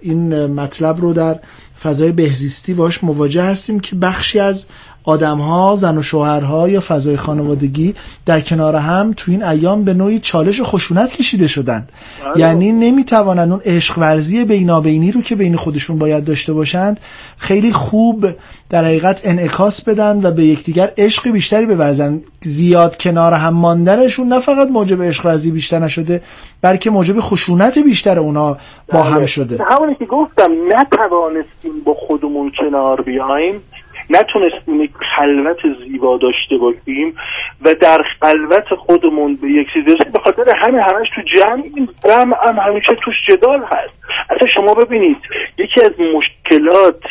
این 0.01 0.45
مطلب 0.45 1.01
رو 1.01 1.13
در 1.13 1.35
فضای 1.83 2.11
بهزیستی 2.11 2.73
باش 2.73 3.03
مواجه 3.03 3.41
هستیم 3.41 3.79
که 3.79 3.95
بخشی 3.95 4.39
از 4.39 4.67
آدم 5.03 5.37
ها 5.37 5.75
زن 5.75 5.97
و 5.97 6.01
شوهرها 6.01 6.69
یا 6.69 6.79
فضای 6.79 7.17
خانوادگی 7.17 7.95
در 8.25 8.41
کنار 8.41 8.75
هم 8.75 9.13
تو 9.17 9.31
این 9.31 9.43
ایام 9.43 9.83
به 9.83 9.93
نوعی 9.93 10.19
چالش 10.19 10.59
و 10.59 10.63
خشونت 10.63 11.13
کشیده 11.13 11.47
شدند. 11.47 11.89
یعنی 12.35 12.71
نمی‌توانند 12.71 13.51
اون 13.51 13.61
عشق 13.65 13.97
ورزی 13.97 14.45
بینابینی 14.45 15.11
رو 15.11 15.21
که 15.21 15.35
بین 15.35 15.55
خودشون 15.55 15.97
باید 15.97 16.25
داشته 16.25 16.53
باشند 16.53 16.99
خیلی 17.37 17.71
خوب 17.71 18.27
در 18.69 18.85
حقیقت 18.85 19.21
انعکاس 19.23 19.83
بدن 19.83 20.19
و 20.23 20.31
به 20.31 20.45
یکدیگر 20.45 20.91
عشق 20.97 21.31
بیشتری 21.31 21.65
بورزن. 21.65 22.21
زیاد 22.41 22.97
کنار 22.97 23.33
هم 23.33 23.53
ماندنشون 23.53 24.27
نه 24.27 24.39
فقط 24.39 24.67
موجب 24.67 25.03
عشق 25.03 25.25
ورزی 25.25 25.51
بیشتر 25.51 25.79
نشده 25.79 26.21
بلکه 26.61 26.89
موجب 26.89 27.19
خشونت 27.19 27.79
بیشتر 27.79 28.19
اونا 28.19 28.57
با 28.93 29.03
هم 29.03 29.25
شده. 29.25 29.63
همونی 29.69 29.95
که 29.95 30.05
گفتم 30.05 30.51
نتوانستیم 30.67 31.71
با 31.85 31.93
خودمون 32.07 32.51
کنار 32.59 33.01
بیایم. 33.01 33.61
نتونستیم 34.09 34.81
یک 34.81 34.91
خلوت 35.17 35.57
زیبا 35.83 36.17
داشته 36.17 36.57
باشیم 36.57 37.15
و 37.61 37.75
در 37.75 38.05
خلوت 38.19 38.73
خودمون 38.77 39.35
به 39.35 39.47
یک 39.47 39.67
چیز 39.73 39.83
به 39.85 40.19
خاطر 40.19 40.55
همه 40.55 40.81
همش 40.81 41.07
تو 41.15 41.21
جمع 41.21 41.63
جمع 42.05 42.35
هم 42.47 42.59
همیشه 42.59 42.95
توش 43.03 43.15
جدال 43.27 43.59
هست. 43.59 43.93
اصلا 44.29 44.47
شما 44.55 44.73
ببینید 44.73 45.17
یکی 45.57 45.81
از 45.81 45.91
مشکلات 45.99 47.03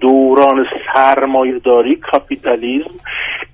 دوران 0.00 0.66
سرمایه 0.94 1.58
داری 1.58 1.96
کاپیتالیزم 1.96 2.90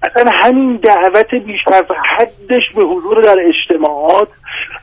اصلا 0.02 0.30
همین 0.33 0.76
دعوت 0.76 1.35
بیشتر 1.35 1.74
از 1.74 1.85
حدش 2.16 2.62
به 2.76 2.83
حضور 2.83 3.22
در 3.22 3.37
اجتماعات 3.40 4.28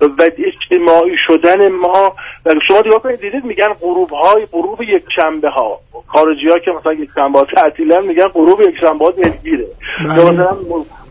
و 0.07 0.21
اجتماعی 0.21 1.15
شدن 1.27 1.67
ما. 1.67 2.13
و 2.45 2.53
شما 2.67 2.81
دیگاه 2.81 3.01
کنید 3.01 3.21
دیدید 3.21 3.45
میگن 3.45 3.73
غروب 3.81 4.09
های 4.09 4.45
غروب 4.51 4.81
یک 4.81 5.03
شنبه 5.15 5.49
ها 5.49 5.79
خارجی 6.07 6.47
ها 6.49 6.59
که 6.59 6.71
مثلا 6.71 6.93
یک 6.93 7.09
شنبه 7.15 7.39
ها 7.39 7.45
تعطیلن 7.55 8.05
میگن 8.05 8.27
غروب 8.27 8.61
یک 8.61 8.79
شنبه 8.79 9.05
ها 9.05 9.11
دلگیره 9.11 9.67
بله. 9.99 10.29
مثلا 10.29 10.57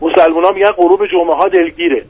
مسلمان 0.01 0.45
ها 0.45 0.51
میگن 0.51 0.71
غروب 0.71 1.07
جمعه 1.07 1.35
ها 1.35 1.47
دلگیره. 1.47 2.03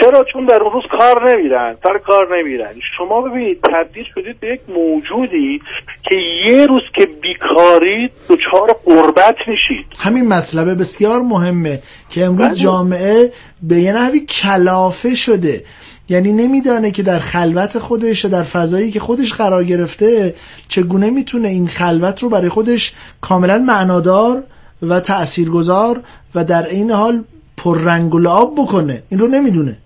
چرا؟ 0.00 0.24
چون 0.32 0.46
در 0.46 0.62
اون 0.62 0.72
روز 0.72 0.82
کار 0.90 1.32
نمیرن 1.32 1.76
سر 1.82 1.98
کار 1.98 2.36
نمیرن. 2.36 2.74
شما 2.98 3.20
ببینید 3.20 3.60
تبدیل 3.60 4.04
شدید 4.14 4.40
به 4.40 4.46
یک 4.46 4.60
موجودی 4.68 5.60
که 6.02 6.16
یه 6.46 6.66
روز 6.66 6.82
که 6.94 7.06
بیکارید 7.06 8.10
دچار 8.28 8.76
قربت 8.84 9.36
میشید. 9.46 9.86
همین 10.00 10.28
مطلب 10.28 10.80
بسیار 10.80 11.20
مهمه 11.20 11.82
که 12.10 12.24
امروز 12.24 12.48
بله. 12.48 12.56
جامعه 12.56 13.32
به 13.62 13.76
یه 13.76 13.92
نحوی 13.92 14.20
کلافه 14.20 15.14
شده. 15.14 15.64
یعنی 16.08 16.32
نمیدانه 16.32 16.90
که 16.90 17.02
در 17.02 17.18
خلوت 17.18 17.78
خودش 17.78 18.24
و 18.24 18.28
در 18.28 18.42
فضایی 18.42 18.90
که 18.90 19.00
خودش 19.00 19.32
قرار 19.32 19.64
گرفته 19.64 20.34
چگونه 20.68 21.10
می‌تونه 21.10 21.48
این 21.48 21.66
خلوت 21.66 22.22
رو 22.22 22.28
برای 22.28 22.48
خودش 22.48 22.92
کاملا 23.20 23.58
معنادار 23.58 24.42
و 24.82 25.00
تاثیرگذار 25.00 26.00
و 26.34 26.44
در 26.44 26.66
این 26.66 26.90
حال 26.90 27.24
پررنگ 27.56 28.14
و 28.14 28.18
لعاب 28.18 28.54
بکنه. 28.54 29.02
این 29.10 29.20
رو 29.20 29.28
نمی‌دونه. 29.28 29.76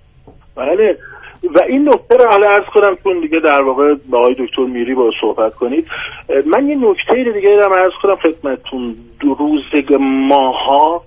بله. 0.56 0.98
و 1.54 1.58
این 1.68 1.88
نکته 1.88 2.16
رو 2.16 2.30
حالا 2.30 2.46
عرض 2.46 2.64
کنم 2.74 2.96
چون 3.02 3.20
دیگه 3.20 3.40
در 3.40 3.62
واقع 3.62 3.94
با 4.10 4.18
آقای 4.18 4.34
دکتر 4.38 4.64
میری 4.64 4.94
با 4.94 5.10
صحبت 5.20 5.54
کنید. 5.54 5.86
من 6.46 6.68
یه 6.68 6.76
نکته 6.76 7.32
دیگه 7.34 7.62
هم 7.64 7.72
عرض 7.72 7.92
کنم 8.02 8.16
خدمتتون. 8.16 8.96
روز 9.38 9.62
ماها 10.00 11.04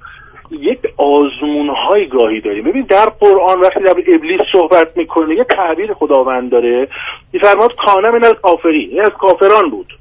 یک 0.51 0.79
آزمون 0.97 1.69
های 1.69 2.07
گاهی 2.07 2.41
داریم. 2.41 2.63
ببین 2.63 2.81
در 2.81 3.05
قرآن 3.19 3.61
وقتی 3.61 3.79
در 3.79 3.91
ابلیس 3.91 4.41
صحبت 4.51 4.97
می‌کنه 4.97 5.35
یه 5.35 5.43
تعبیر 5.43 5.93
خداوند 5.93 6.51
داره 6.51 6.87
میفرماد 7.33 7.75
کانه 7.75 8.11
من 8.11 8.23
از 8.23 8.33
کافری 8.43 8.85
این 8.91 9.01
از 9.01 9.11
کافران 9.19 9.69
بود. 9.69 9.97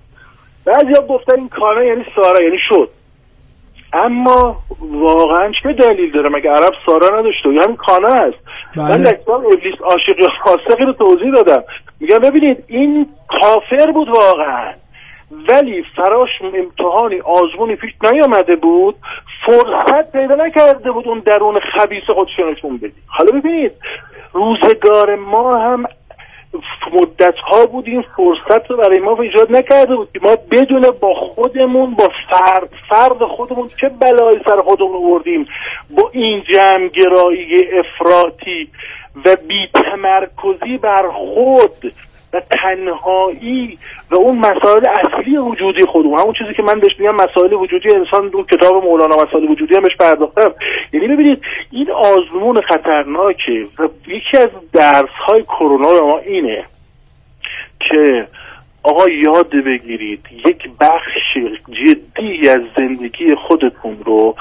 بعضی 0.64 0.92
ها 0.92 1.06
گفتن 1.06 1.36
این 1.36 1.48
کانه 1.48 1.86
یعنی 1.86 2.04
سارا 2.16 2.44
یعنی 2.44 2.58
شد. 2.68 2.88
اما 3.92 4.56
واقعا 4.80 5.52
چه 5.62 5.72
دلیل 5.72 6.12
داره؟ 6.12 6.28
مگه 6.28 6.50
عرب 6.50 6.72
سارا 6.86 7.20
نداشته 7.20 7.48
یا 7.48 7.62
همین 7.62 7.76
کانه 7.76 8.06
است. 8.06 8.38
بله. 8.76 8.90
من 8.90 9.02
در 9.02 9.16
کتاب 9.16 9.46
ابلیس 9.46 9.80
عاشق 9.80 10.28
فاسقی 10.44 10.84
رو 10.84 10.92
توضیح 10.92 11.32
دادم. 11.34 11.62
میگم 12.00 12.18
ببینید 12.18 12.64
این 12.68 13.06
کافر 13.28 13.92
بود 13.92 14.08
واقعا. 14.08 14.72
ولی 15.48 15.84
فراش 15.96 16.28
امتحانی 16.42 17.20
آزمونی 17.20 17.76
پیش 17.76 17.92
نیامده 18.12 18.56
بود. 18.56 18.94
فرصت 19.46 20.12
پیدا 20.12 20.34
نکرده 20.34 20.90
بود 20.90 21.08
اون 21.08 21.18
درون 21.18 21.60
خبیث 21.60 22.04
خودش 22.04 22.38
نشون 22.38 22.76
بدی. 22.76 22.92
حالا 23.06 23.40
ببینید 23.40 23.72
روزگار 24.32 25.16
ما 25.16 25.58
هم 25.58 25.86
مدت 26.92 27.34
ها 27.38 27.66
بودیم 27.66 28.04
فرصت 28.16 28.70
رو 28.70 28.76
برای 28.76 28.98
ما 28.98 29.22
ایجاد 29.22 29.56
نکرده 29.56 29.96
بود. 29.96 30.08
ما 30.22 30.36
بدون 30.50 30.90
با 31.00 31.14
خودمون 31.14 31.94
با 31.94 32.08
فرد 32.30 32.68
فرد 32.88 33.24
خودمون 33.24 33.68
چه 33.80 33.88
بلایی 33.88 34.40
سر 34.48 34.60
خودمون 34.62 34.96
آوردیم 34.96 35.46
با 35.90 36.10
این 36.12 36.42
جمعگرایی 36.54 37.68
افراطی 37.78 38.68
و 39.24 39.36
بی 39.48 39.68
تمرکزی 39.74 40.78
بر 40.78 41.08
خود. 41.08 41.92
و 42.32 42.40
تنهایی 42.40 43.78
و 44.10 44.16
اون 44.16 44.38
مسائل 44.38 44.86
اصلی 44.86 45.36
وجودی 45.36 45.84
خودمون 45.84 46.20
همون 46.20 46.32
چیزی 46.32 46.54
که 46.54 46.62
من 46.62 46.80
بهش 46.80 46.92
میگم 46.98 47.14
مسائل 47.14 47.52
وجودی 47.52 47.88
انسان 47.94 48.28
دو 48.28 48.42
کتاب 48.42 48.84
مولانا 48.84 49.16
مسائل 49.16 49.44
وجودی 49.50 49.74
هم 49.74 49.82
بهش 49.82 49.96
پرداختم 49.96 50.52
یعنی 50.92 51.08
ببینید 51.08 51.42
این 51.70 51.90
آزمون 51.90 52.60
خطرناکه 52.60 53.66
و 53.78 53.88
یکی 54.06 54.36
از 54.36 54.48
درس 54.72 55.14
های 55.26 55.42
کرونا 55.42 56.06
ما 56.06 56.18
اینه 56.18 56.64
که 57.80 58.28
آقا 58.82 59.04
یاد 59.08 59.50
بگیرید 59.50 60.20
یک 60.46 60.70
بخش 60.80 61.38
جدی 61.68 62.48
از 62.48 62.60
زندگی 62.76 63.34
خودتون 63.34 63.96
رو 64.06 64.34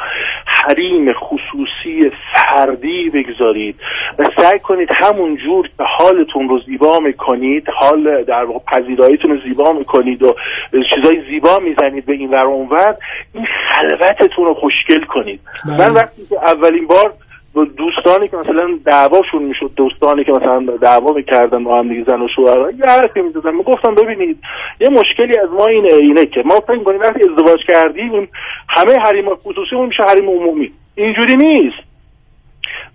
حریم 0.45 1.13
خصوصی 1.13 2.11
فردی 2.33 3.09
بگذارید 3.09 3.75
و 4.19 4.23
سعی 4.37 4.59
کنید 4.59 4.89
همون 4.95 5.37
جور 5.37 5.67
که 5.67 5.83
حالتون 5.83 6.49
رو 6.49 6.59
زیبا 6.59 6.99
می‌کنید 6.99 7.69
حال 7.69 8.23
در 8.23 8.43
واقع 8.43 8.59
پذیراییتون 8.59 9.31
رو 9.31 9.37
زیبا 9.37 9.73
می‌کنید 9.73 10.23
و 10.23 10.35
چیزای 10.71 11.21
زیبا 11.29 11.59
می‌زنید 11.59 12.05
به 12.05 12.13
این 12.13 12.29
ور 12.29 12.45
اونور 12.45 12.95
این 13.33 13.45
خلوتتون 13.45 14.45
رو 14.45 14.53
خوشگل 14.53 15.05
کنید 15.05 15.39
بله. 15.65 15.77
من 15.77 15.93
وقتی 15.93 16.25
که 16.29 16.35
اولین 16.35 16.87
بار 16.87 17.09
با 17.09 17.26
دوستانی 17.65 18.27
که 18.27 18.37
مثلا 18.37 18.79
دعواشون 18.85 19.43
می‌شد 19.43 19.71
دوستانی 19.75 20.23
که 20.23 20.31
مثلا 20.31 20.59
دعوا 20.59 21.13
می‌کردن 21.13 21.63
با 21.63 21.79
هم 21.79 21.89
دیگه 21.89 22.03
زن 22.03 22.21
و 22.21 22.27
شوهر 22.35 22.57
یه 22.59 22.85
حرفی 22.87 23.21
می‌زدن. 23.21 23.55
می‌گفتم 23.55 23.95
ببینید 23.95 24.39
یه 24.79 24.89
مشکلی 24.89 25.39
از 25.39 25.49
ما 25.49 25.65
اینه 25.65 25.93
اینه 25.93 26.25
که 26.25 26.43
ما 26.45 26.55
فکر 26.55 26.83
کنیم 26.83 26.99
وقتی 26.99 27.29
ازدواج 27.29 27.59
کردیم 27.67 28.29
همه 28.69 28.99
حریم 29.05 29.35
خصوصیمون 29.35 29.87
میشه 29.87 30.03
حریم 30.03 30.29
عمومی. 30.29 30.71
اینجوری 30.95 31.33
نیست. 31.33 31.87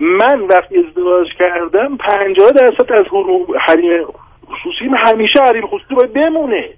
من 0.00 0.40
وقتی 0.40 0.78
ازدواج 0.78 1.26
کردم 1.38 1.96
پنجاه 1.96 2.50
درصد 2.50 2.92
از 2.92 3.04
حریم 3.60 4.04
خصوصی 4.50 4.90
همیشه 4.96 5.42
حریم 5.42 5.66
خصوصی 5.66 5.94
باید 5.94 6.12
بمونه. 6.12 6.68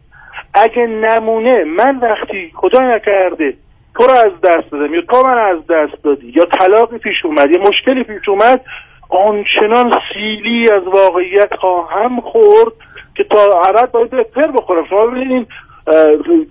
اگه 0.54 0.86
نمونه 0.86 1.64
من 1.64 1.98
وقتی 1.98 2.50
خدا 2.54 2.94
نکرده 2.94 3.54
تو 3.94 4.04
رو 4.04 4.12
از 4.12 4.32
دست 4.42 4.70
دادم 4.72 4.94
یا 4.94 5.02
تو 5.02 5.22
من 5.26 5.38
از 5.38 5.66
دست 5.68 6.02
دادی 6.02 6.32
یا 6.36 6.44
طلاقی 6.44 6.98
پیش 6.98 7.24
اومد 7.24 7.50
یا 7.50 7.62
مشکلی 7.62 8.04
پیش 8.04 8.28
اومد 8.28 8.60
آنچنان 9.08 9.92
سیلی 10.14 10.70
از 10.70 10.82
واقعیت 10.82 11.54
خواهم 11.60 12.20
خورد 12.20 12.72
که 13.14 13.24
تا 13.24 13.38
ابد 13.68 13.90
باید 13.90 14.10
بهتر 14.10 14.46
بخورم 14.46 14.84
شما 14.90 15.06
ببینید 15.06 15.46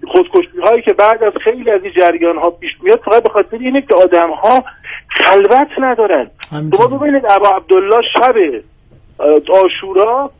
خودکشی 0.07 0.59
هایی 0.65 0.81
که 0.81 0.93
بعد 0.93 1.23
از 1.23 1.33
خیلی 1.43 1.71
از 1.71 1.81
این 1.83 1.93
جریان 1.93 2.37
ها 2.37 2.49
پیش 2.49 2.71
میاد 2.81 2.99
فقط 3.05 3.23
به 3.23 3.29
خاطر 3.29 3.57
اینه 3.57 3.81
که 3.81 3.95
آدم 3.95 4.29
ها 4.31 4.63
خلوت 5.09 5.67
ندارن. 5.77 6.31
شما 6.77 6.97
ببینید 6.97 7.25
ابا 7.29 7.49
عبدالله 7.49 8.01
شب 8.13 8.35
آشورا 9.63 10.31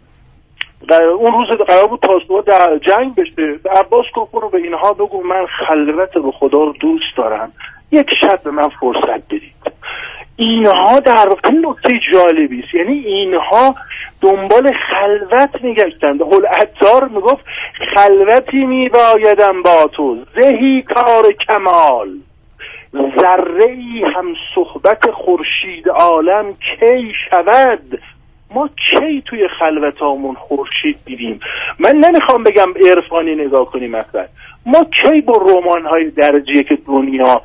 در 0.88 1.04
اون 1.04 1.34
روز 1.34 1.48
قرار 1.68 1.88
بود 1.88 2.00
تاسوعا 2.00 2.42
در 2.42 2.78
جنگ 2.78 3.16
بشه. 3.16 3.54
به 3.64 3.70
عباس 3.70 4.06
گفت 4.16 4.32
برو 4.32 4.50
به 4.50 4.58
اینها 4.58 4.94
بگو 4.94 5.24
من 5.24 5.46
خلوت 5.46 6.14
به 6.14 6.32
خدا 6.32 6.58
رو 6.58 6.74
دوست 6.74 7.18
دارم. 7.18 7.52
یک 7.92 8.10
شب 8.22 8.44
به 8.44 8.52
من 8.52 8.70
فرصت 8.80 9.26
بدید. 9.28 9.74
اینها 10.36 11.00
در 11.00 11.30
واقع 11.30 11.52
نکته 11.52 12.00
جالبی 12.14 12.64
است. 12.64 12.74
یعنی 12.74 12.92
اینها 12.92 13.76
دنبال 14.22 14.72
خلوت 14.72 15.64
میگشتند. 15.64 16.22
قول 16.22 16.46
عطار 16.46 17.08
می‌گفت 17.08 17.46
خلوتی 17.96 18.66
میبایدم 18.66 19.64
با 19.64 19.90
تو. 19.92 20.18
زهی 20.36 20.82
کار 20.82 21.34
کمال. 21.50 22.10
ذره 22.94 23.70
ای 23.70 24.04
هم 24.16 24.26
صحبت 24.56 25.12
خورشید 25.12 25.90
عالم 25.90 26.54
کی 26.54 27.14
شود؟ 27.30 28.00
ما 28.54 28.70
کی 28.90 29.22
توی 29.26 29.48
خلوتامون 29.48 30.36
خورشید 30.36 30.98
دیدیم؟ 31.06 31.40
من 31.80 31.96
نمی‌خوام 31.96 32.44
بگم 32.44 32.74
عرفانی 32.88 33.36
نگاه 33.36 33.66
کنیم 33.66 33.92
مثلا 33.92 34.26
ما 34.66 34.84
کی 34.84 35.22
با 35.22 35.34
رمان 35.34 35.86
های 35.86 36.10
درجه 36.10 36.64
که 36.64 36.78
دنیا 36.88 37.42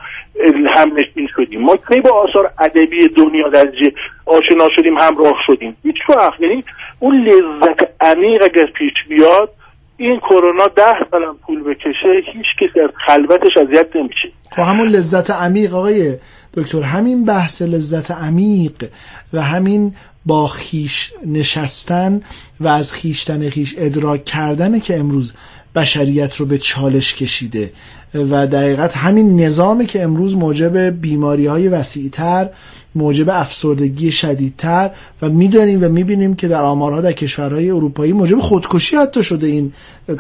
هم 0.77 0.93
نشین 0.93 1.29
شدیم؟ 1.37 1.61
ما 1.61 1.75
کی 1.89 2.01
با 2.01 2.11
آثار 2.11 2.51
ادبی 2.59 3.09
دنیا 3.09 3.49
درجه 3.49 3.93
آشنا 4.27 4.69
شدیم 4.77 4.99
همراه 4.99 5.39
شدیم؟ 5.47 5.77
هیچ 5.83 5.97
وقت. 6.09 6.41
یعنی 6.41 6.65
اون 6.99 7.25
لذت 7.25 7.89
عمیق 8.01 8.43
اگر 8.43 8.67
پیش 8.67 8.93
بیاد 9.09 9.51
این 9.97 10.21
کرونا 10.21 10.65
ده 10.65 11.11
سالم 11.11 11.37
پول 11.47 11.63
بکشه 11.63 12.23
هیچ 12.33 12.47
کسی 12.61 12.81
از 12.81 12.91
خلوتش 13.07 13.57
اذیت 13.57 13.97
نمیشه. 13.97 14.29
خب 14.51 14.63
همون 14.63 14.89
لذت 14.89 15.31
عمیق 15.31 15.75
آقای 15.75 16.17
دکتر 16.55 16.83
همین 16.83 17.25
بحث 17.25 17.63
لذت 17.63 18.11
عمیق 18.11 18.91
و 19.33 19.43
همین 19.43 19.95
با 20.27 20.47
خیش 20.47 21.13
نشستن 21.27 22.23
و 22.61 22.69
از 22.69 22.93
خیشتن 22.93 23.51
خیش 23.51 23.75
ادراک 23.79 24.25
کردنه 24.25 24.81
که 24.81 24.99
امروز 24.99 25.33
بشریت 25.75 26.37
رو 26.37 26.47
به 26.47 26.59
چالش 26.59 27.15
کشیده 27.15 27.73
و 28.15 28.47
در 28.47 28.63
حقیقت 28.63 28.97
همین 28.97 29.41
نظامی 29.41 29.87
که 29.87 30.03
امروز 30.03 30.37
موجب 30.37 30.79
بیماری 30.79 31.47
های 31.47 31.69
وسیعتر 31.69 32.49
موجب 32.95 33.31
افسردگی 33.31 34.13
شدیدتر 34.13 34.91
و 35.23 35.29
می‌دانیم 35.29 35.85
و 35.85 35.89
می‌بینیم 35.89 36.35
که 36.35 36.49
در 36.49 36.63
آمارها 36.63 37.01
در 37.01 37.13
کشورهای 37.13 37.71
اروپایی 37.71 38.13
موجب 38.13 38.39
خودکشی 38.39 38.97
حتی 38.97 39.23
شده 39.23 39.47
این 39.47 39.73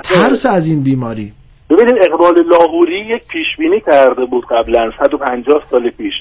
ترس 0.05 0.47
از 0.47 0.67
این 0.67 0.83
بیماری. 0.83 1.33
ببینید 1.71 1.95
اقبال 2.01 2.43
لاهوری 2.47 3.01
یک 3.01 3.29
پیش 3.29 3.47
بینی 3.59 3.81
کرده 3.81 4.25
بود 4.25 4.45
قبلا 4.51 4.91
150 4.99 5.63
سال 5.71 5.91
پیش. 5.91 6.15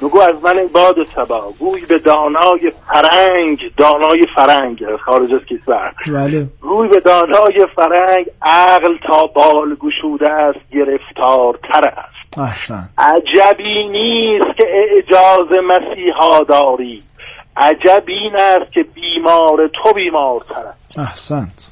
میگو 0.00 0.20
از 0.20 0.44
من 0.44 0.56
باد 0.74 1.04
سبا 1.04 1.52
گوی 1.58 1.86
به 1.86 1.98
دانای 1.98 2.72
فرنگ 2.88 3.72
دانای 3.76 4.26
فرنگ 4.36 4.96
خارج 5.04 5.34
از 5.34 5.44
کشور. 5.44 5.92
بله. 6.06 6.46
روی 6.60 6.88
به 6.88 7.00
دانای 7.00 7.66
فرنگ 7.76 8.26
عقل 8.42 8.96
تا 9.06 9.26
بال 9.26 9.74
گشوده 9.74 10.30
است 10.30 10.58
گرفتار 10.72 11.58
تر 11.72 11.88
است. 11.88 12.38
احسن. 12.38 12.88
عجبی 12.98 13.88
نیست 13.88 14.56
که 14.58 14.66
اعجاز 14.68 15.48
مسیحا 15.64 16.44
داری. 16.48 17.02
عجب 17.56 18.04
این 18.06 18.36
است 18.36 18.72
که 18.72 18.82
بیمار 18.94 19.70
تو 19.82 19.92
بیمارتر 19.92 20.62
است. 20.66 20.98
احسنت. 20.98 21.69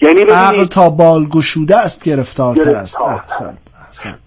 یعنی 0.00 0.22
عقل 0.22 0.64
تا 0.64 0.90
بال 0.90 1.24
گشوده 1.24 1.76
است 1.76 2.04
گرفتارتر 2.04 2.76
است. 2.76 3.00
احسنت 3.00 3.70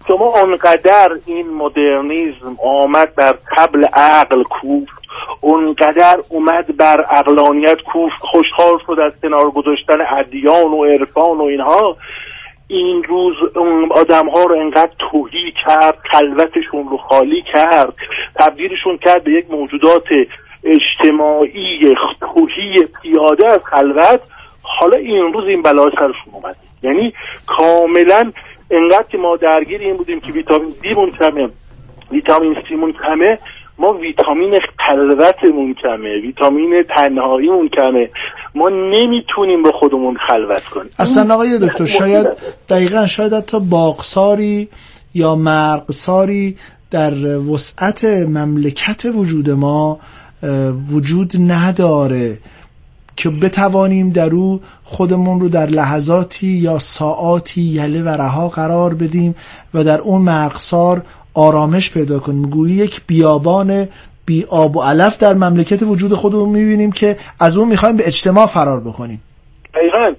شما 0.08 0.40
اونقدر 0.40 1.08
این 1.26 1.54
مدرنیزم 1.54 2.56
آمد 2.64 3.14
بر 3.14 3.38
قبل 3.56 3.84
عقل 3.84 4.42
کوفت 4.42 5.04
اونقدر 5.40 6.18
اومد 6.28 6.76
بر 6.76 7.00
عقلانیت 7.00 7.78
کوفت 7.92 8.18
خوشحال 8.18 8.78
شد 8.86 9.00
از 9.00 9.12
کنار 9.22 9.50
گذاشتن 9.50 9.98
ادیان 10.18 10.72
و 10.72 10.84
عرفان 10.84 11.38
و 11.38 11.42
اینها. 11.42 11.96
این 12.68 13.02
روز 13.04 13.34
آدم 13.90 14.28
ها 14.28 14.42
رو 14.42 14.58
انقدر 14.58 14.92
توهی 14.98 15.52
کرد 15.66 15.98
خلوتشون 16.12 16.88
رو 16.88 16.96
خالی 16.96 17.44
کرد 17.52 17.94
تبدیلشون 18.40 18.98
کرد 18.98 19.24
به 19.24 19.32
یک 19.32 19.50
موجودات 19.50 20.04
اجتماعی 20.64 21.94
توهی 22.20 22.88
پیاده 23.02 23.46
از 23.46 23.60
خلوت. 23.64 24.20
حالا 24.64 24.96
این 24.96 25.32
روز 25.32 25.44
این 25.48 25.62
بلا 25.62 25.84
سرشون 25.90 26.32
اومد. 26.32 26.56
یعنی 26.82 27.12
کاملا 27.46 28.32
انقدر 28.70 29.06
که 29.10 29.18
ما 29.18 29.36
درگیر 29.36 29.80
این 29.80 29.96
بودیم 29.96 30.20
که 30.20 30.32
ویتامین 30.32 30.74
دی 30.82 30.94
مون 30.94 31.10
کمه 31.10 31.48
ویتامین 32.12 32.56
سی 32.68 32.74
مون 32.74 32.92
کمه 32.92 33.38
ما 33.78 33.88
ویتامین 33.88 34.58
خلوتمون 34.86 35.74
کمه 35.82 36.20
ویتامین 36.22 36.84
تنهاییمون 36.96 37.68
کمه. 37.68 38.10
ما 38.54 38.68
نمی‌تونیم 38.68 39.62
به 39.62 39.72
خودمون 39.72 40.16
خلوت 40.28 40.64
کنیم. 40.64 40.90
اصلا 40.98 41.34
آقای 41.34 41.58
دکتر 41.58 41.84
شاید. 41.84 42.26
دقیقا 42.68 43.06
شاید 43.06 43.32
حتی 43.32 43.60
باغساری 43.60 44.68
یا 45.14 45.34
مرغساری 45.34 46.56
در 46.90 47.14
وسعت 47.38 48.04
مملکت 48.04 49.02
وجود 49.14 49.50
ما 49.50 49.98
وجود 50.92 51.32
نداره. 51.48 52.38
که 53.16 53.30
بتوانیم 53.30 54.10
در 54.10 54.30
او 54.30 54.60
خودمون 54.84 55.40
رو 55.40 55.48
در 55.48 55.66
لحظاتی 55.66 56.46
یا 56.46 56.78
ساعاتی 56.78 57.60
یله 57.60 58.02
و 58.02 58.08
رها 58.08 58.48
قرار 58.48 58.94
بدیم 58.94 59.34
و 59.74 59.84
در 59.84 60.00
اون 60.00 60.22
مرغسار 60.22 61.02
آرامش 61.34 61.90
پیدا 61.92 62.18
کنیم. 62.18 62.50
گویی 62.50 62.74
یک 62.74 63.00
بیابان 63.06 63.88
بی 64.26 64.44
آب 64.50 64.76
و 64.76 64.82
علف 64.82 65.18
در 65.18 65.34
مملکت 65.34 65.82
وجود 65.82 66.12
خودمون 66.12 66.48
می‌بینیم 66.48 66.92
که 66.92 67.16
از 67.40 67.58
اون 67.58 67.68
می‌خوایم 67.68 67.96
به 67.96 68.06
اجتماع 68.06 68.46
فرار 68.46 68.80
بکنیم. 68.80 69.22
دقیقا. 69.74 70.14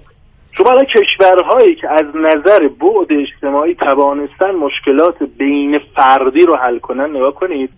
شما 0.52 0.70
الان 0.70 0.84
کشورهایی 0.84 1.74
که 1.74 1.88
از 1.90 2.06
نظر 2.14 2.68
بعد 2.68 3.20
اجتماعی 3.20 3.74
توانستن 3.74 4.50
مشکلات 4.50 5.22
بین 5.38 5.78
فردی 5.96 6.40
رو 6.40 6.56
حل 6.56 6.78
کنن 6.78 7.16
نگاه 7.16 7.34
کنید. 7.34 7.70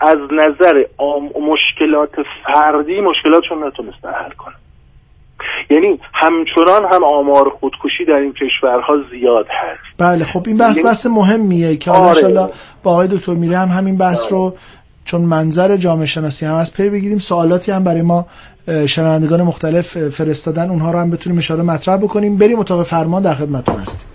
از 0.00 0.18
نظر 0.32 0.84
آم- 0.96 1.30
مشکلات 1.52 2.10
فردی 2.46 3.00
مشکلاتشون 3.00 3.64
نتونستن 3.66 4.08
حل 4.08 4.30
کنن 4.30 4.54
یعنی 5.70 6.00
همچنان 6.14 6.92
هم 6.92 7.04
آمار 7.04 7.50
خودکشی 7.60 8.04
در 8.08 8.14
این 8.14 8.32
کشورها 8.32 8.94
زیاد 9.10 9.46
هست. 9.50 9.80
بله 9.98 10.24
خب 10.24 10.42
این 10.46 10.56
بحث 10.56 10.76
یعنی- 10.76 10.88
بحث 10.88 11.06
مهمیه 11.06 11.76
که 11.76 11.90
حالا 11.90 12.02
آره. 12.02 12.16
انشالله 12.16 12.50
با 12.82 12.90
آقای 12.92 13.08
دکتر 13.08 13.32
میره 13.34 13.58
هم 13.58 13.68
همین 13.68 13.96
بحث 13.98 14.32
رو 14.32 14.54
چون 15.04 15.20
منظر 15.20 15.76
جامعه 15.76 16.06
شناسی 16.06 16.46
هم 16.46 16.54
از 16.54 16.74
پی 16.76 16.90
بگیریم. 16.90 17.18
سوالاتی 17.18 17.72
هم 17.72 17.84
برای 17.84 18.02
ما 18.02 18.26
شنوندگان 18.86 19.42
مختلف 19.42 20.08
فرستادن 20.08 20.70
اونها 20.70 20.90
رو 20.90 20.98
هم 20.98 21.10
بتونیم 21.10 21.38
اشاره 21.38 21.62
مطرح 21.62 21.96
بکنیم. 21.96 22.36
بریم 22.36 22.58
اتاق 22.58 22.82
فرمان 22.82 23.22
در 23.22 23.34
خدمتتون 23.34 23.76
هستیم. 23.76 24.08